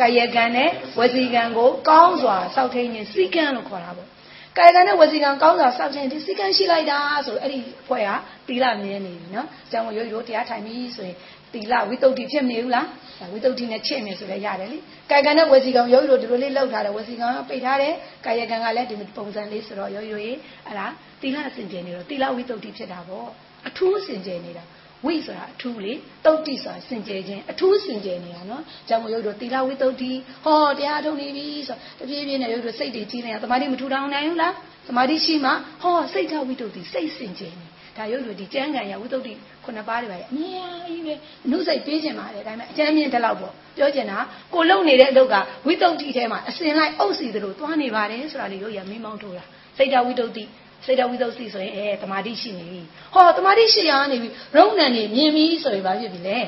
[0.00, 4.08] ကာယကံနဲ့ဝစီကံကိုကောင်းစွာစောင့်ထိန်ခြင်းစိကံလို့ခေါ်တာပေါ့
[4.58, 8.16] ကာယကံနဲ့ဝစီကံကောင်းစွာစောင့်ထိန်ခြင်းစိကံရှိလိုက်တာဆိုအဲ့ဒီဖွဲ့ဟာ
[8.48, 11.16] သီလမြဲနေပြီနော်။ကျောင်းရုပ်ရည်တရားထိုင်ပြီဆိုရင်
[11.52, 12.86] သီလဝိတုဒ္ဓိဖြစ်မနေဘူးလား
[13.32, 14.78] ဝိတုဒ္ဓိနဲ့ချင့်နေဆိုလည်းရတယ်လေ
[15.10, 17.94] ကာယကံနဲ့ဝစီကံရုပ်ရည်ဒီလိုလေးလောက်ထားတယ်ဝစီကံကပိတ်ထားတယ်
[18.26, 20.86] ကာယကံကလည်းဒီပုံစံလေးဆိုတော့ရုပ်ရည်အဲ့ဒါ
[21.20, 23.28] သီလစင်ကြယ်နေတော့သီလဝိတုဒ္ဓိဖြစ်တာပေါ့
[23.68, 24.64] အထူးစင်ကြယ်နေတာ
[25.06, 25.92] ဝိဆိုတာအထူးလေ
[26.24, 30.12] တုတ်တိဆိုတာစင်ကြယ်ခြင်းအထူးစင်ကြယ်နေတာနော်ကြောင့်မို့ရုပ်တို့သီလဝိတုဒ္ဓိ
[30.44, 34.52] ဟောတရားထုတ်နေပြီဆိုတပြေးပြေးနဲ့ရုပ်တို့စိတ်တွေကြီးနေတာသမာဓိမထူထောင်နိုင်ဘူးလား
[34.86, 35.50] သမာဓိရှိမှ
[35.82, 37.66] ဟောစိတ်ဓာဝိတုဒ္ဓိစိတ်စင်ကြယ်နေ
[37.96, 39.32] ဒါရုပ်တို့ဒီကျမ်းဂန်ရဝိတုဒ္ဓိ
[39.64, 41.14] ခုနှစ်ပါးတွေပါလေအများကြီးပဲ
[41.50, 44.18] နှုတ်စိတ်ပေးခြင်းပါတယ်ဒါပေမဲ့အကျမ်းမြင့်တဲ့လောက်ပေါ့ပြောချင်တာ
[44.54, 45.34] ကိုလုံနေတဲ့အလုပ်က
[45.66, 49.44] ဝိတုဒ္ဓိထဲမှာအစင်လိုက်အုပ်စီသလိုသွားနေပါတယ်ဆိုတာလေးတို့ရမင်းမောင်းထိုးတာ
[49.76, 50.44] စိတ်ဓာဝိတုဒ္ဓိ
[50.84, 52.80] စိတ်တော်ဝိသုစီဆိုရင်အဲတမာတိရှိနေပြီ
[53.14, 56.38] ဟောတမာတိရှိရနေပြီရုံဏန်နေမြင်ပြီဆိုရင်ဘာဖြစ်ပြီလဲ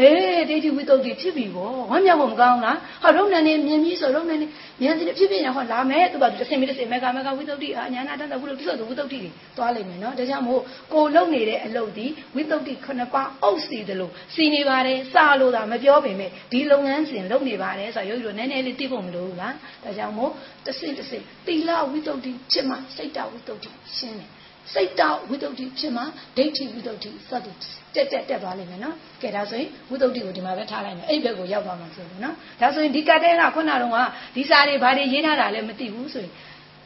[0.00, 4.46] အေးဒိဋ္ဌိဝိသုဒ္ဓိဖြစ်ပြီဗောဝမ်းမြောက်ဖို့မကောင်းလားဟောရုံဏန်နေမြင်ပြီဆိုရုံဏန်နေ
[4.82, 10.60] ဉာဏ်စီဖြစ်ဖြစ်ရဟောလာမယ်သူကတစ်စင်ပြီးတစ်စင်မေကမေကဝိသုဒ္ဓိအာညာနာတတဝိသုဒ္ဓိဆိုဝိသုဒ္ဓိတွေသွားလိမ့်မယ်နော်ဒါကြောင့်မို့
[10.94, 19.54] ကိုလုံနေတဲ့အလုပ်ဒီဝိသုဒ္ဓိခုနှစ်ပါးအုပ်စီတယ်လို့စီနေပါတယ်စာလို့သာမပြောပေမဲ့ဒီလုပ်ငန်းစဉ်လုပ်နေပါတယ်ဆိုတော့ရုပ်ရုပ်နည်းနည်းလေးသိဖို့မလိုဘူးလား
[19.84, 20.30] ဒါကြောင့်မို့
[20.66, 24.30] တစ်စင်တစ်စင်သီလဝိသုဒ္ဓိဖြစ်မှစိတ်တဝိသုဒ္ဓိရှင်းတယ်
[24.72, 26.04] စိတ်တောက်ဝိတုဒ္ဓိဖြစ်မှာ
[26.36, 27.56] ဒိဋ္ဌိဝိတုဒ္ဓိစသည်
[27.94, 36.32] တက်တက်တက်သွားလိမ့်မယ်နော်ကဲဒါဆိုရင်ဝိတုဒ္ဓိကိုဒီမှာပဲထားလိုက်မယ်အဲ့ဘက်ကိုရောက်သွားမှာဆိုလို့နော်ဒါဆိုရင်ဒီကတ်တဲကခုနကတော့ဒီစာတွေဘာတွေရေးထားတာလဲမသိဘူးဆိုရင်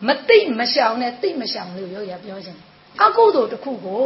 [0.08, 2.58] မသိမရှောင်နဲ့သိမရှောင်လို့ရောရပြောခြင်း
[3.04, 4.04] အကုသိုလ်တစ်ခုကို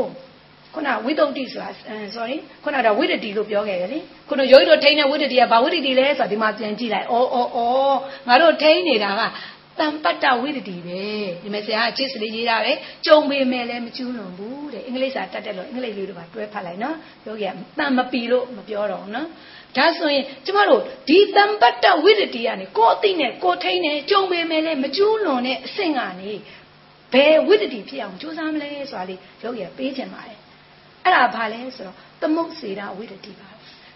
[0.74, 1.68] ခုနဝိတုဒ္ဓိဆိုတာ
[2.16, 7.58] sorry ခုနကဝိတ္တိလို့ပြောခဲ့တယ်လေခုနယောဂီတို့ထိန်းတဲ့ဝိတ္တိကဘာဝိတ္တိလဲဆိုတာဒီမှာပြန်ကြည့်လိုက်ဩဩဩ
[8.28, 9.22] ငါတို့ထိန်းနေတာက
[9.78, 11.00] တံပတ္တဝိတ္တိပဲ
[11.42, 12.72] ဒီမဲ့ဆရာအချစ်စလေးရေးတာပဲ
[13.06, 17.46] ကြုံပေမဲ့လည်းမကျူးလွန်ဘူးတဲ့အင်္ဂလိပ်စာတတ်တယ်လို့အင်္ဂလိပ်လေးတို့ပါတွဲဖတ်လိုက်နော်ပြောကြ
[17.78, 19.28] တံမပီလို့မပြောတော့ဘူးနော်
[19.76, 26.32] ဒါဆိုရင်ကျမတို့ဒီတံပတ္တဝိတ္တိကနေကိုယ်အသိနဲ့ကိုယ်ထိန်းနဲ့ကြုံပေမဲ့လည်းမကျူးလွန်တဲ့အဆင့်ကနေ
[27.12, 30.38] ဘယ်ဝိတ္တိဖြစ်အောင်ကြိုးစားမလဲဆိုတာလေးပြောကြပေးချင်ပါတယ်
[31.04, 33.48] အဲ့ဒါဘာလဲဆိုတော့သမုတ်စေတာဝိတ္တိပါ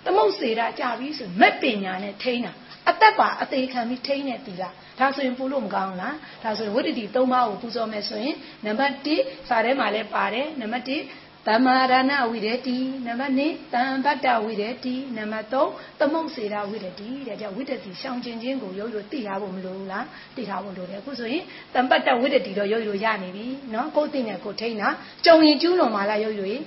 [0.05, 2.53] သမုတ်စေတာကြာပြီဆိုမက်ပညာနဲ့ထိန်းတာ
[2.90, 24.90] အသက်ပါအသေးခံပြီးထိန်းတဲ့တီလာဒါဆိုရင်ပူလို့မကောင်းလားဒါဆိုရင်ဝိတ္တိ၃ပါးကိုပူဇော်မယ်ဆိုရင်နံပါတ်1စာထဲမှာလည်းပါတယ်နံပါတ်1တမ္မာရဏဝိရတိနံပါတ်2တံပတ္တဝိရတိနံပါတ်3သမုတ်စေတာဝိရတိတဲ့ကြောင့်ဝိတ္တိရှောင်ကျင်ခြင်းကိုရုပ်လို့သိထားဖို့မလိုဘူးလားသိထားဖို့လိုတယ်အခုဆိုရင်တံပတ္တဝိရတိတော့ရုပ်လို့ရနေပြီเนาะကိုယ်သိနေကိုထိန်းတာ
[25.26, 26.58] ကြုံရင်ကျူးလွန်ပါလားရုပ်လို့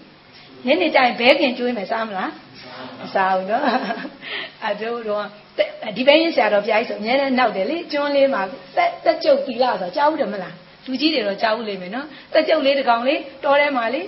[0.66, 2.30] ညနေတိုင်းဘဲခင်ကျွေးမယ်စားမလား
[2.99, 3.63] မစားဘူးနော်
[4.65, 5.25] အတို့တော့
[5.97, 8.41] ဒီဘက်ရင်ဆရာတော်ဘုရားကြီးဆိုအများနဲ့နောက်တယ်လေကျွန်းလေးမှာ
[8.77, 14.07] တက်တက်ကြုတ်ပြီလားဆိုတော့ကြားဘူးတယ်မလားလူကြီးတွေတော့ကြားဘူးလိမ့်မယ်နော်တက်ကြုတ်လေးတစ်ကောင်လေးတော်ထဲမှာလေး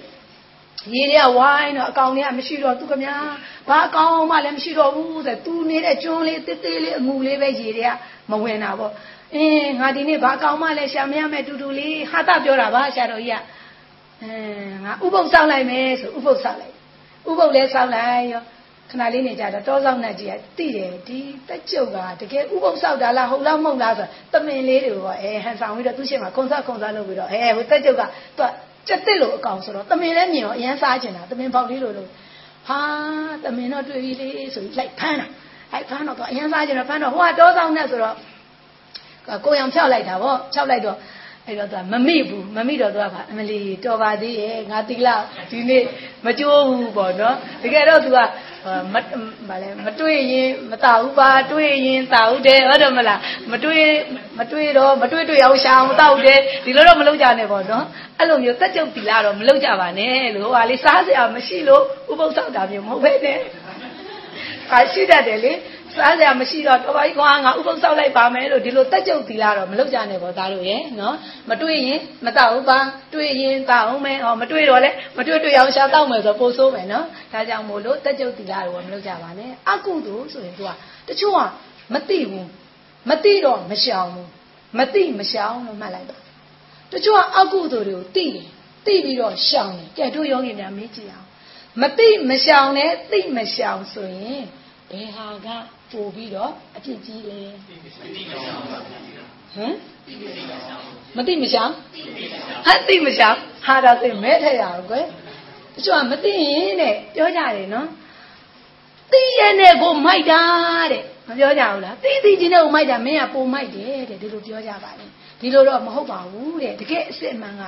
[0.94, 3.24] ရေတွေကဝိုင်းတော့အကောင်တွေကမရှိတော့သူကများ
[3.70, 7.92] ဘာအကောင်မှလည်းမရှိတော့ဘူးဆိုသူနေတဲ့ကျွန်းလေးတစ်သေးလေးအငူလေးပဲရေတွေက
[8.30, 8.92] မဝင်တာပေါ့
[9.36, 13.42] အင်းငါဒီနေ့ဘာအကောင်မှလည်းရှာမရမဲ့တူတူလေးဟာတာပြောတာပါဆရာတော်ကြီးက
[14.24, 16.76] အင်းငါဥပုပ်ဆောက်လိုက်မယ်ဆိုဥပုပ်ဆောက်လိုက်
[17.30, 18.44] ဥပုပ်လည်းဆောက်လိုက်ရော
[18.92, 28.02] ခဏလေးနေကြတော့တောဆောင်နဲ့ကြီးကတိတယ်ဒီတက်ကြုတ်ကတကယ်ဥပုပ်ဆောက်တာလားဟုတ်လားမဟုတ်လားဆိုတမင်လေးတွေကိုအဲဟန်ဆောင်ပြီးတော့သူ့ရှေ့မှာခုံစားခုံစားလုပ်ပြီးတော့အဲဟိုတက်ကြုတ်က
[28.38, 28.50] သူက
[28.88, 32.10] ကြက်တစ်လို့အကောင်ဆိုတော့တမင်လည်းမြင်တော့အရန်စားကျင်တာတမင်ပေါက်လေးလို့လို့
[32.68, 32.80] ဟာ
[33.44, 35.28] တမင်တော့တွေ့ပြီလေဆိုပြီးလိုက်ဖမ်းတာ
[35.72, 38.16] လိုက်ဖမ်းတော့သူအရန်စားကျင်တော့ဖမ်းတော့ဟိုကတောဆောင်နဲ့ဆိုတော့
[39.46, 40.98] ကိုရောင်ဖြောက်လိုက်တာဗောဖြောက်လိုက်တော့
[41.48, 45.16] အဲ့တော့သူကမမိဘူးမမိတော့သူကအမလီတော်ပါသေးရဲ့ငါတိလာ
[45.52, 45.84] ဒီနေ့
[46.26, 48.18] မကြိုးဘူးပေါ့နော်တကယ်တော့သူက
[48.94, 48.96] မ
[49.50, 53.20] မလဲမတွေ့ရင်မတာဘူးပါတွေ့ရင်တာဟုတ်တယ်ဟုတ်တယ်မလား
[53.52, 53.86] မတွေ့
[54.40, 57.86] မတွေ့တော့မတွေ့တွေ့အောင်ရှာအောင်တာဟုတ်တယ်ဒီလိုတော့မလုပ်ကြနဲ့ပေါ့နော်
[58.20, 63.38] အဲ့လိုမျိုးတက်ကြုတ်တီလာတော့မလုပ်ကြပါနဲ့လို့ဟာလေစားစရာမရှိလို့ဥပုသ်ဆောက်တာမျိုးမဟုတ်ပဲနဲ့
[64.70, 65.54] ဟာရှိတတ်တယ်လေ
[65.96, 71.16] စားစရာမရှိတော့တော်ပါကြီးကွာငါဥပုသ်ဆောက်လိုက်ပါမယ်လို့ဒီလိုတက်ကြုတ်သီလာတော့မလုပ်ကြနဲ့ပေါ့သားတို့ရဲ့နော်
[71.50, 72.78] မတွေ့ရင်မတောက်ပါ
[73.14, 80.70] တွေ့ရင်တောက်အောင်မယ်ဟောမတွေ့တော့လဲမတွေ့တွေ့အောင်ရှာတောက်မယ်ဆိုပို့ဆိုးမယ်နော်ဒါကြောင့်မို့လို့တက်ကြုတ်သီလာတော့မလုပ်ကြပါနဲ့အကုသို့ဆိုရင်သူက
[81.08, 81.40] တချို့က
[81.94, 82.48] မသိဘူး
[83.10, 84.30] မသိတော့မရှောင်ဘူး
[84.78, 86.18] မသိမရှောင်လို့မှတ်လိုက်ပါ
[86.92, 88.48] တချို့ကအကုသို့တွေကိုသိတယ်
[88.86, 91.28] သိပြီးတော့ရှောင်တယ်ကြက်တို့ယောဂီများမေးကြည့်အောင်
[91.82, 94.44] မသိမရှောင်နဲ့သိမရှောင်ဆိုရင်
[94.92, 95.48] ဘယ်ဟာက
[95.92, 97.40] ပို့ပြီးတော့အဖြစ်ကြီးလဲ
[99.56, 99.76] ဟမ်
[101.16, 101.72] မသိမရှောင်
[102.66, 105.06] ဟာသိမရှောင်ဟာတော့သိမဲထရအောင်ကွယ်
[105.74, 107.88] တချို့ကမသိရင်တဲ့ပြောကြတယ်နော်
[109.12, 110.42] သိရတဲ့ကိုမိုက်တာ
[110.92, 115.06] တဲ့မပြောကြဘူးလားသိသိချင်းတဲ့ကိုမိုက်တာမင်းကပုံမိုက်တယ်တဲ့ဒီလိုပြောကြပါလေ
[115.40, 117.64] ဒီလိုတော့မဟုတ်ပါဘူးတဲ့တကယ်အစစ်အမှန်က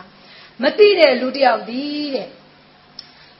[0.63, 1.83] မသိတဲ့လူတယောက်ဒီ
[2.15, 2.27] တဲ့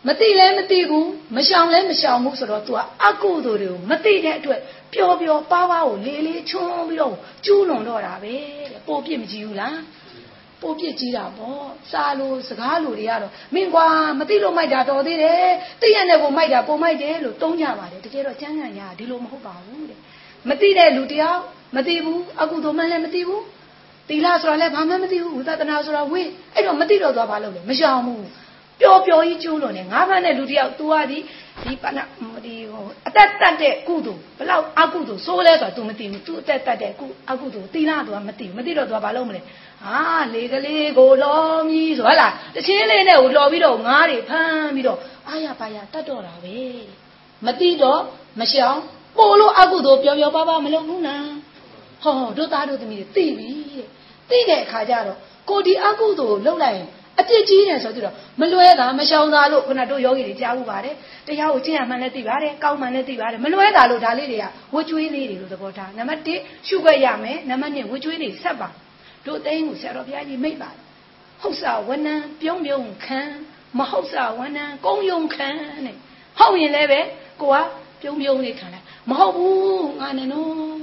[0.08, 4.60] မသိလဲမသိဘူးမရှောင်လဲမရှောင်ဘူးဆိုတော့ तू ကအကုသိုလ်တွေကိုမသိတဲ့အတွက်
[4.94, 8.34] ပျော်ပျော်ပါးပါးကိုလေးလေးချွန်းပြီးတော့ကျူးလွန်တော့တာပဲ
[8.72, 9.80] တဲ့ပိုပြစ်မကြည့်ဘူးလား
[10.62, 13.88] ပိုပြစ်ကြည့်တာပေါ့စားလို့စကားလို့တွေကတော့မင်းကွာ
[14.20, 15.48] မသိလို့မိုက်တာတော်သေးတယ်
[15.82, 20.00] သိရတဲ့ကိုမိုက်တာပုံမိုက်တယ်လို့တုံးကြပါတယ်တကယ်တော့ကျမ်းဂန်ရာဒီလိုမဟုတ်ပါဘူးတဲ့
[20.50, 21.42] မသိတဲ့လူတယောက်
[21.76, 23.44] မသိဘူးအကုသိုလ်မှလည်းမသိဘူး
[24.10, 26.22] သီလဆိုတာလည်းဘာမှမသိဘူးဝိသဒနာဆိုတာဝိ
[26.54, 28.24] အဲ့တော့မသိတော့သွားဘာလုပ်လဲမရှောင်ဘူး
[28.83, 31.19] ပျော်ပျော်ကြီးကျိုးလို့နေငါးဖက်နဲ့လူတယောက် तू ကဒီ
[31.65, 32.05] ဒီပနာ
[32.45, 39.41] ဒီဟိုအသက်တတ်တဲ့ကုသိုလ်ဘလောက်အကုသိုလ်ဆိုးလဲဆိုတာ तू မသိဘူး तू အသက်တတ်တဲ့ကုအကုသိုလ်သီလ तू ကမသိဘူးမသိတော့ तू ဘာလုပ်မလဲ
[39.85, 40.01] ဟာ
[40.35, 46.59] လေကလေးကိုလောမြည်ဆိုဟဲ့လားတချင်းလေးနဲ့ကိုလော်ပြီးတော့ငားတွေဖမ်းပြီးတော့အာရပါရတတ်တော့တာပဲ
[47.47, 48.01] မသိတော့
[48.41, 48.79] မရှောင်
[49.17, 51.29] ပို့လို့အကုသိုလ်ပျော်ပျော်ပါပါမလုပ်ဘူးလား
[52.03, 53.87] ဟောတို့သားတို့သမီးတွေသိပြီတဲ့
[54.31, 56.89] သိတဲ့အခါကျတော့ကိုဒီအကုသိုလ်လှုပ်လိုက်ရင်
[57.20, 60.96] အပြစ်ကြီးတယ်ဆိုတော့မလွဲတာမရှောင်တာလို့ခုနတို့ယောဂီတွေကြားဘူးပါတယ်
[61.28, 68.70] တရားကိုကျင့်ရမှန်းလည်းသိပါတယ်ကောင်းမှန်းလည်းသိပါတယ်မလွဲတာလို့ဒါလေးတွေကဝတ်ကျွေးလေးတွေလို့သဘောထားနံပါတ်1ရှုခွက်ရမယ်နံပါတ်2ဝတ်ကျွေးတွေဆက်ပါ
[69.26, 70.80] တို့သိန်းကိုဆရာတော်ဘုရားကြီးမိတ်ပါတယ်
[71.42, 73.20] ဟုတ်စာဝနံပြုံးပြုံးခံ
[73.80, 75.50] မဟုတ်စာဝနံကုံယုံခံ
[75.86, 75.96] တဲ့
[76.40, 77.02] ဟုတ်ရင်လည်းပဲ
[77.42, 77.58] ကိုက
[78.02, 80.83] ပြုံးပြုံးလေးခံလိုက်မဟုတ်ဘူးငါနဲ့နော်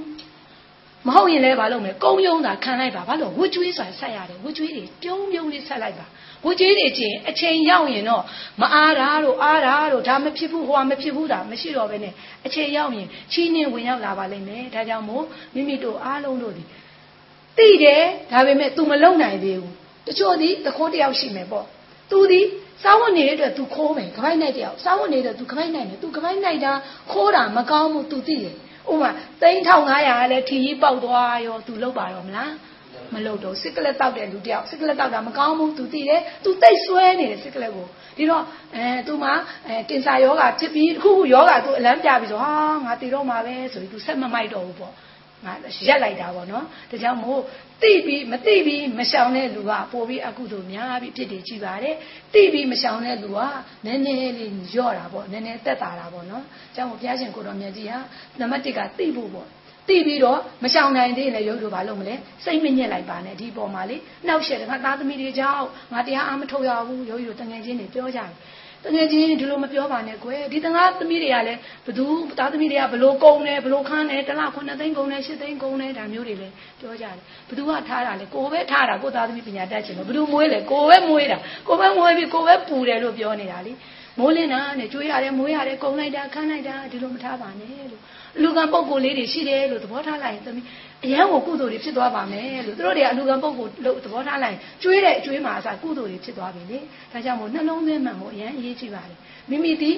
[1.08, 6.06] မဟုတ်ရင်လည်းဘာလုပ်မလဲကုံယုံတာခံလိုက်ပါဘာလို့ဝှကျွေးဆိုတာဆက်ရတယ်ဝှကျွေးတွေပြုံးပြုံးလေးဆက်လိုက်ပါ
[6.46, 8.24] ဝှကျွေးတွေချင်းအချိန်ရောက်ရင်တော့
[8.62, 12.14] မအားတာတို့အားတာတို့ဒါမဖြစ်ဘူးဟိုကမဖြစ်ဘူးဒါမရှိတော့ဘဲနဲ့
[12.46, 15.24] အချိန်ရောက်ရင်ချီးနှင်းဝင်ရောက်လာပါလိမ့်မယ်ဒါကြောင့်မို့
[15.54, 16.64] မိမိတို့အားလုံးတို့ဒီ
[17.58, 19.74] သိတယ်ဒါပေမဲ့ तू မလုံနိုင်သေးဘူး
[20.08, 21.66] တချို့ဒီတခိုးတယောက်ရှိမယ်ပေါ့
[22.12, 22.42] तू ဒီ
[22.84, 26.74] စားဝတ်နေတဲ့အတွက် तू ခိုးမယ်ကပိုက်နိုင်တယောက်စားဝတ်နေတဲ့ तू ကပိုက်နိုင်တယ် तू ကပိုက်နိုင်တာ
[27.12, 28.56] ခိုးတာမကောင်းဘူး तू သိတယ်
[28.93, 29.11] ဥမာ
[29.43, 32.53] 3500ကလည်းထီကြီးပေါက်သွားရောသူလောက်ပါတော့မလား
[33.15, 38.43] မလုပ်တော့စစ်ကလက်တောက်တဲ့လူတယောက်စစ်ကလက်တောက်တာမကောင်းဘူးသူသိတယ်သူသိဆွဲနေတယ်စစ်ကလက်ကိုဒီတော့
[38.77, 39.31] အဲသူမှ
[39.67, 42.53] အဲကင်ဆာယောဂဖြစ်ပြီးအခုခုယောဂသူအလန်းပြပြီးဆိုဟာ
[42.85, 44.93] ငါတည်တော့မှာပဲဆိုပြီးသူဆက်မမိုက်တော့ဘူးပေါ့
[45.45, 45.53] ငါ
[45.89, 47.41] ရက်လိုက်တာပေါ့နော်ဒါကြောင့်မို့
[47.83, 51.95] သိပြီးမသိပြီးမရှောင်တဲ့လူကပို့ပြီးအကုသို့များပြီးဖြစ်တယ်ကြည့်ပါတယ်
[52.35, 53.41] သိပြီးမရှောင်တဲ့လူက
[53.87, 57.99] နည်းနည်းလေးညော့တာပေါ့နည်းနည်းတက်တာတာပေါ့နော်အကြောင်းကိုဘုရားရှင်ကိုတော်မြတ်ကြီးဟာ
[58.41, 59.49] နံပါတ်1ကသိဖို့ပေါ့
[59.89, 62.15] သိပြီးတော့မရှောင်နိုင်သေးရင်လည်းရုပ်တို့ဘာလုပ်မလဲ
[62.45, 68.31] စိတ်မညစ်လိုက်ပါနဲ့ဒီပေါ်မှာလေနှောက်ရှက်တယ်ငါသားသမီးတွေကြောင့်ငါတရားအားမထုတ်ရဘူးရုပ်တို့တငယ်ချင်းတွေပြောကြတယ်
[68.85, 72.07] တကယ်ချင်းဒီလိုမပြောပါနဲ့ကွယ်ဒီတငါသမီးတွေကလည်းဘသူ
[72.39, 77.17] သားသမီးတွေကဘလို့ကုံတယ်ဘလို့ခန်းတယ်တလ9သိန်းကုံတယ်10သိန်းကုံတယ်ဒါမျိုးတွေလည်းပြောကြတယ်
[77.49, 81.39] ဘသူကထားတာလေကိုပဲထားတာကိုသားသမီးပညာတတ်ချင်လို့ဘသူမွေးလေကိုပဲမွေးတာ
[81.69, 83.73] ကိုပဲမွေးပြီးကိုပဲပူတယ်လို့ပြောနေတာလေ
[84.19, 88.03] မိုးလင်းတာနဲ့ကျွေးရတယ်မွေးရတယ်ကုံလိုက်တာခန်းလိုက်တာဒီလိုမထားပါနဲ့လို့
[88.43, 90.67] လူကံပုံကိုယ်လေးတွေရှိတယ်လို့သဘောထားလိုက်ရင်သမီး
[91.05, 96.79] အရန်ကိုကုသိုလ်တွေဖြစ်သွားပါမယ်လို့သူတို့တွေကအလူကံပုံကိုလို့သဘောထားလိုက်ရင်ကျွေးတဲ့အကျွေးမှာအစားကုသိုလ်တွေဖြစ်သွားပြီလေ
[97.13, 99.19] ဒါကြောင့်မို့နှလုံးသွင်းမှန်ဖို့အရန်အရေးကြီးပါတယ်
[99.51, 99.91] မိမိဒီ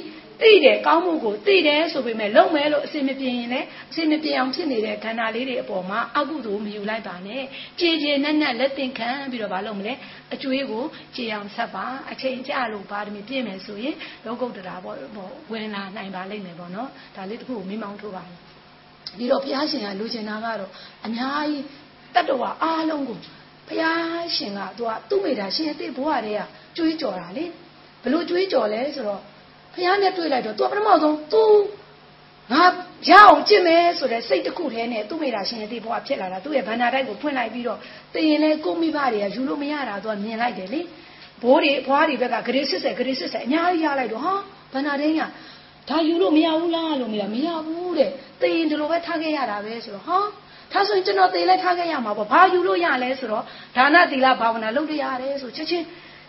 [0.42, 7.42] သိတယ်ကောင်းမှုကိုသိတယ်ဆိုပေမဲ့လုံမဲလို့အစင်မပြေရင်လည်းအစင်မပြေအောင်ဖြစ်နေတဲ့ခန္ဓာလေးတွေအပေါ်မှာအကုသိုလ်မယူလိုက်ပါနဲ့
[7.80, 9.92] ကြည်ကြည်နက်နက်လက်သင်ခံပြီးတော့မလုပ်မလဲ
[10.34, 10.84] အကျွေးကို
[11.16, 14.96] ကြည်အောင်ဆက်ပါအချိန်ကြလို့ပါရမီပြည့်မယ်ဆိုရင်လောကုတ္တရာပေါ့
[15.52, 18.38] ဝင်လာနိုင်ပါလိမ့်မယ်ပေါ့နော်ဒါလေးတစ်ခုကိုမိမောင်းထိုးပါမယ်
[19.18, 20.70] ပြီးတော့ဘုရားရှင်ကလူကျင်တာကတော့
[21.06, 21.64] အများကြီး
[22.14, 23.18] တတ္တဝါအားလုံးကို
[23.68, 26.42] ဘုရားရှင်ကသူကသူ့မိတာရှင်အသိဘဝတည်းက
[26.76, 27.44] ကျွေးကြော်တာလေ
[28.02, 29.22] ဘလို့ကျွေးကြော်လဲဆိုတော့
[29.74, 31.42] ဘုရားနဲ့တွေ့လိုက်တော့သူကပထမဆုံးသူ
[32.52, 32.64] ငါ
[33.08, 37.78] ရအောင်ကျင့်မယ်ဆိုတဲ့စိတ်တစ်ခုတည်းနဲ့သူ့မိတာရှင်အသိဘဝဖြစ်လာတာသူ့ရဲ့ဗန္နာတိုက်ကိုဖွင့်လိုက်ပြီးတော့
[38.14, 40.80] တည်ရင်လဲကိုမိဘတွေကယူလို့မရတာသူကမြင်လိုက်တယ်လေ
[41.42, 44.34] ဘိုးတွေဘွားတွေဘက်ကဂရေ80ဂရေ80အများကြီးရလိုက်တော့ဟာ
[44.72, 45.22] ဗန္နာတိုင်းက
[45.88, 50.18] ဒါယူလို့မရဘူးလားလို့မရမရဘူးတဲ့တည်ရင်ဒီလိုပဲထားခဲ့ရတာပဲဆိုတော့ဟာ
[50.72, 53.44] ထားဆိုရင်ကျွန်တော်သေလဲထားခဲ့ရမှာပေါ့ဘာယူလို့ရလဲဆိုတော့
[53.76, 55.84] ဒါနသီလဘာဝနာလုပ်ရရတယ်ဆိုချက်ချင်း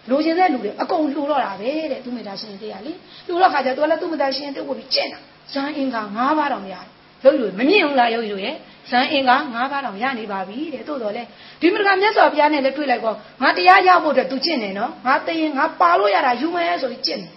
[0.10, 2.92] လိုချင်တဲ့လူတွေအကုန်လှူတော့တာပဲတဲ့သူမေတ္တာရှင်တရားလေ
[3.28, 5.20] လှူတော့ခါကျသူကလည်းသူမေတ္တာရှင်တက်ဖို့ပြီးကျင့်တာ
[5.54, 6.86] ဇန်အင်္ဂါ၅ပါးတောင်ရတယ်
[7.24, 8.56] ရုပ်လူမမြင့်ဘူးလားရုပ်လူရဲ့
[8.90, 11.24] ဇန်အင်္ဂါ၅ပါးတောင်ရနေပါပြီတဲ့တို့တော်လဲ
[11.62, 17.32] ဒီမရကမြတ်စွာဘုရားနဲ့လည်းတွေ့လိုက်ကောငါတရားရဖို့အတွက်သူကျင့်နေနော်ငါသိရင်ငါပါလို့ရတာယူမယ်ဆိုပြီးကျင့်တယ်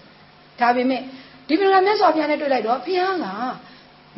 [0.61, 1.01] ဒါပေမဲ့
[1.49, 3.27] ဒီမရကမြတ်စွာဘုရားနဲ့တွေ့လိုက်တော့ဘုရားက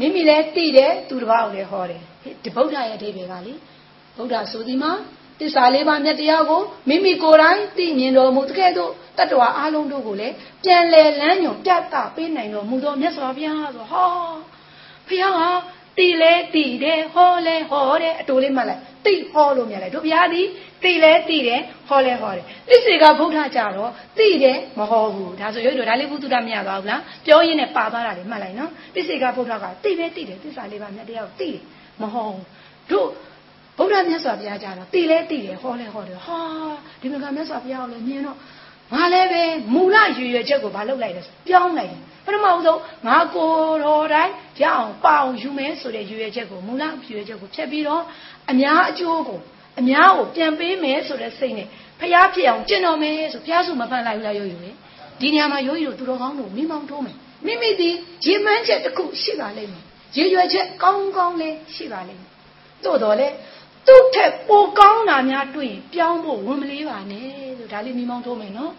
[0.00, 2.00] မိမိလည်းတည်တယ်သူတစ်ပါးကိုလည်းဟောတယ်
[2.42, 3.54] ဒီဗုဒ္ဓရဲ့အဓိပ္ပာယ်ကလေ
[4.16, 4.92] ဗုဒ္ဓဆိုဒီမှာ
[5.40, 10.34] တစ္ဆာလေးပါးမြတ်တရားကိုမိမိကိုယ်တိုင်သိမြင်တော်မူတကယ်တော့တတ္တဝါအလုံးတို့ကိုလည်း
[10.64, 14.08] ပြန်လဲလမ်းညွန်ပြသပေးနိုင်တော်မူသောမြတ်စွာဘုရားဆိုဟော
[15.08, 15.48] ဘုရားဟာ
[15.98, 20.46] တီလဲတီတယ်ဟောလဲဟောတယ်အတူလေးမှလိုက်တိဟောလို့မြတ်လိုက်တို့ဘုရားသည်
[20.84, 31.62] တိလဲတိတယ်ဟောလဲဟောတယ်သစ္စေကဗုဒ္ဓကြတော့တိတယ်မဟောဘူးဒါဆိုရုပ်တို့ဒါလေးဘုသူတမရသွားဘူးလားပြောရင်းနဲ့ပါသွားတာလေမှတ်လိုက်နော်သစ္စေကဗုဒ္ဓကတိပဲတိတယ်သစ္စာလေးပါမြတ်တရားကိုတိတယ်
[32.02, 32.44] မဟောဘူး
[33.98, 36.40] တို့ဗုဒ္ဓမြတ်စွာဘုရားကြတော့တည်လဲတည်တယ်ဟောလဲဟောတယ်ဟာ
[37.00, 38.36] ဒီမကမြတ်စွာဘုရားကိုလည်းမြင်တော့
[38.92, 39.42] ငါလည်းပဲ
[39.74, 43.52] မူလရွေရွယ်ချက်ကိုမလုပ်လိုက်လဲပြောင်းလိုက်တယ်ပထမဆုံးငါကို
[43.84, 48.02] တော်တိုင်းရအောင်ပအောင်ယူမယ်ဆိုတဲ့ရွေရွယ်ချက်ကိုမူလရွေရွယ်ချက်ကိုဖြတ်ပြီးတော့
[48.50, 49.40] အများအကျိုးကို
[49.80, 51.68] အများကိုပြန်ပေးမယ်ဆိုတဲ့စိတ်နဲ့
[52.00, 54.74] ဖျားဖြစ်အောင်ကျင့်တော်မယ်ဆိုဖျားစုမဖန်လိုက်ဘူးလားရွေရွယ်
[55.20, 57.90] ဒီနေရာမှာရွေရွယ်သူတော်ကောင်းတို့မိမောင်းထိုးမယ်မိမိဒီ
[58.24, 59.84] ရေမှန်းချက်တစ်ခုရှိပါလိမ့်မယ်
[60.16, 62.30] ရေရွယ်ချက်ကောင်းကောင်းလေးရှိပါလိမ့်မယ်
[62.84, 63.28] သို့တော်လဲ
[63.86, 68.72] သူ့ထက်ပိုကောင်းတာများတွေ့ရင်ပြောင်းဖို့ဝန်မလေးပါနဲ့လို့ဒါလေးမိမောင်းထိုးမယ်နော်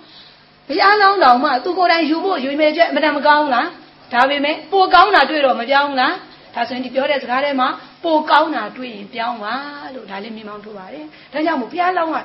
[0.68, 3.68] ဘုရားလောင်းတော်မှသူကိုယ်တိုင်ယူဖို့ယူမယ်ချက်အမှန်မကောင်းလား
[4.14, 6.16] ဒါပေမဲ့ပိုကောင်းတာတွေ့တော့မပြောင်းလား
[6.56, 7.68] ဒါဆိုရင်ဒီပြောတဲ့စကားထဲမှာ
[8.04, 9.56] ပိုကောင်းတာတွေ့ရင်ပြောင်းပါ
[9.94, 12.18] လို့ဒါလေးမိမောင်းထိုးပါတယ်ဒါကြောင့်မို့ဘုရားလောင်းက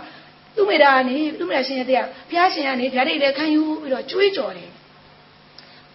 [0.56, 4.70] သူ့မိသားကနေသူ့မိသားရှင်ရဲ့တဲ့ဘုရားရှင်ကနေဓာတ်ရိတ်လည်းခံယူပြီးတော့ကြွေးကြော်တယ်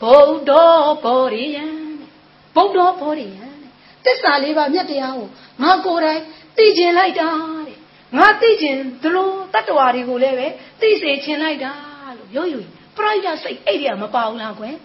[0.01, 0.51] ဗုဒ္ဓ
[1.03, 1.65] ဘောရိယံ
[2.55, 3.45] ဗုဒ္ဓဘောရိယံ
[4.05, 5.27] တစ္ဆာလေးပါမြတ်တရားကို
[5.63, 6.21] ငါကိုယ်တိုင်
[6.58, 7.30] သိကျင်လိုက်တာ
[7.68, 7.78] တဲ့
[8.18, 10.47] ငါသိကျင်ဒီလိုတတ္တဝါတွေကိုလည်းပဲ
[10.82, 11.72] သိစေချင်လိုက်တာ
[12.18, 12.60] လို့ရုပ်ယူ
[12.97, 14.76] ပရိဒစိတ်အဲ့ဒီကမပါဘူးလားကွယ်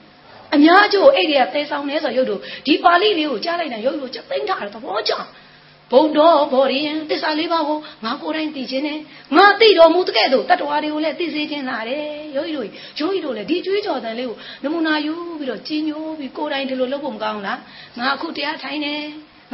[0.54, 5.12] အများအကျိုးအဲ့ဒီကသေဆောင်နေဆိုရုပ်တို့ဒီပါဠိလေးကိုကြားလိုက်တာရုပ်တို့ချက်သိမ့်ထားတယ်သဘောကျ
[5.92, 8.98] ဘုံတော်ဘောရိယံတစ္ဆာလေးပါးကိုငါကိုယ်တိုင်သိခြင်းနဲ့
[9.36, 12.04] ငါသိတော်မူတဲ့ကဲ့သို့တတ္တဝါတွေကိုလည်းသိစေခြင်းလာတယ်
[12.36, 12.68] ရုပ်တို့
[13.00, 17.58] ရုပ်တို့လည်းဒီကြွေးကြော်တဲ့လေးကိုနမူနာယူပြီးတော့ကြီးညိုပြီးကိုယ်တိုင်ဒီလိုလုပ်ဖို့မကောင်းလား
[17.98, 18.94] ငါအခုတရားထိုင်နေ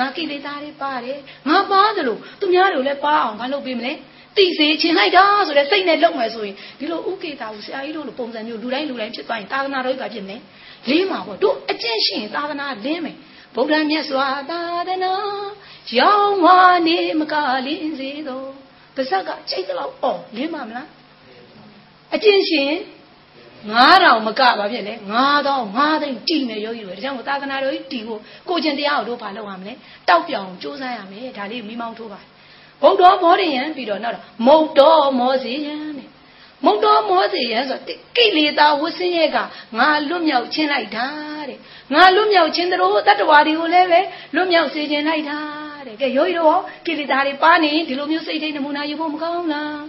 [0.01, 3.93] ငါကိလေသာတွေပါတယ်ငါပါတယ်လို့သူများတို့လည်းပါအောင်မလုပ်ပေးမလဲ
[4.37, 10.41] သိစေချင်လိုက်တာဆိုတဲ့စိတ်နဲ့လုပ်မယ်ဆိုရင်ဒီလိုဥကေတာကိုဆရာကြီးတို့လိုပုံစံမျိုးလူတိုင်းလူတိုင်းဖြစ်သွားရင်သာသနာတော်ကြီးကဖြစ်မယ်
[10.91, 13.17] လေးမှာပေါ့တို့အကျင့်ရှိရင်သာသနာလင်းမယ်
[13.55, 15.13] ဗုဒ္ဓမြတ်စွာသာသနာ
[15.99, 17.35] ရောင်းဝါနေမက
[17.67, 18.43] လင်းစေသော
[18.97, 20.89] ပါဇက်ကချိတ်တော့အော်လင်းပါမလား
[22.15, 22.73] အကျင့်ရှင်
[23.69, 24.95] 9000မကပါဖြစ်လေ
[25.35, 29.73] 9000 5သိန်းတည်နေယောဂီတွေဒါကြောင့်သာသနာတော်ကြီးတည်ဖို့ကိုကျင်တရားကိုတို့ဘာလုပ်ရမလဲ
[30.09, 32.21] တောက်ပြောင်စူးစမ်းရမယ်ဒါလေးမိမောင်းထိုးပါ
[32.83, 36.09] ဗုဒ္ဓဘောဓိယံပြီးတော့နောက်တော့မုတ်တော်မောစီယံတဲ့
[36.65, 37.79] မုတ်တော်မောစီယံဆို
[38.17, 39.39] ကိလေသာဝဆင်းရဲက
[39.79, 41.07] ငါလွတ်မြောက်ခြင်းလိုက်တာ
[41.49, 41.59] တဲ့
[41.95, 44.01] ငါလွတ်မြောက်ခြင်းတို့တတ္တဝါတွေကိုလည်းပဲ
[44.35, 45.39] လွတ်မြောက်စေခြင်းလိုက်တာ
[45.87, 49.83] တဲ့ကဲယောဂီတို့ကိလေသာတွေပါနေဒီလိုမျိုးစိတ်ထိန်နမူနာယူဖို့မကောင်းလား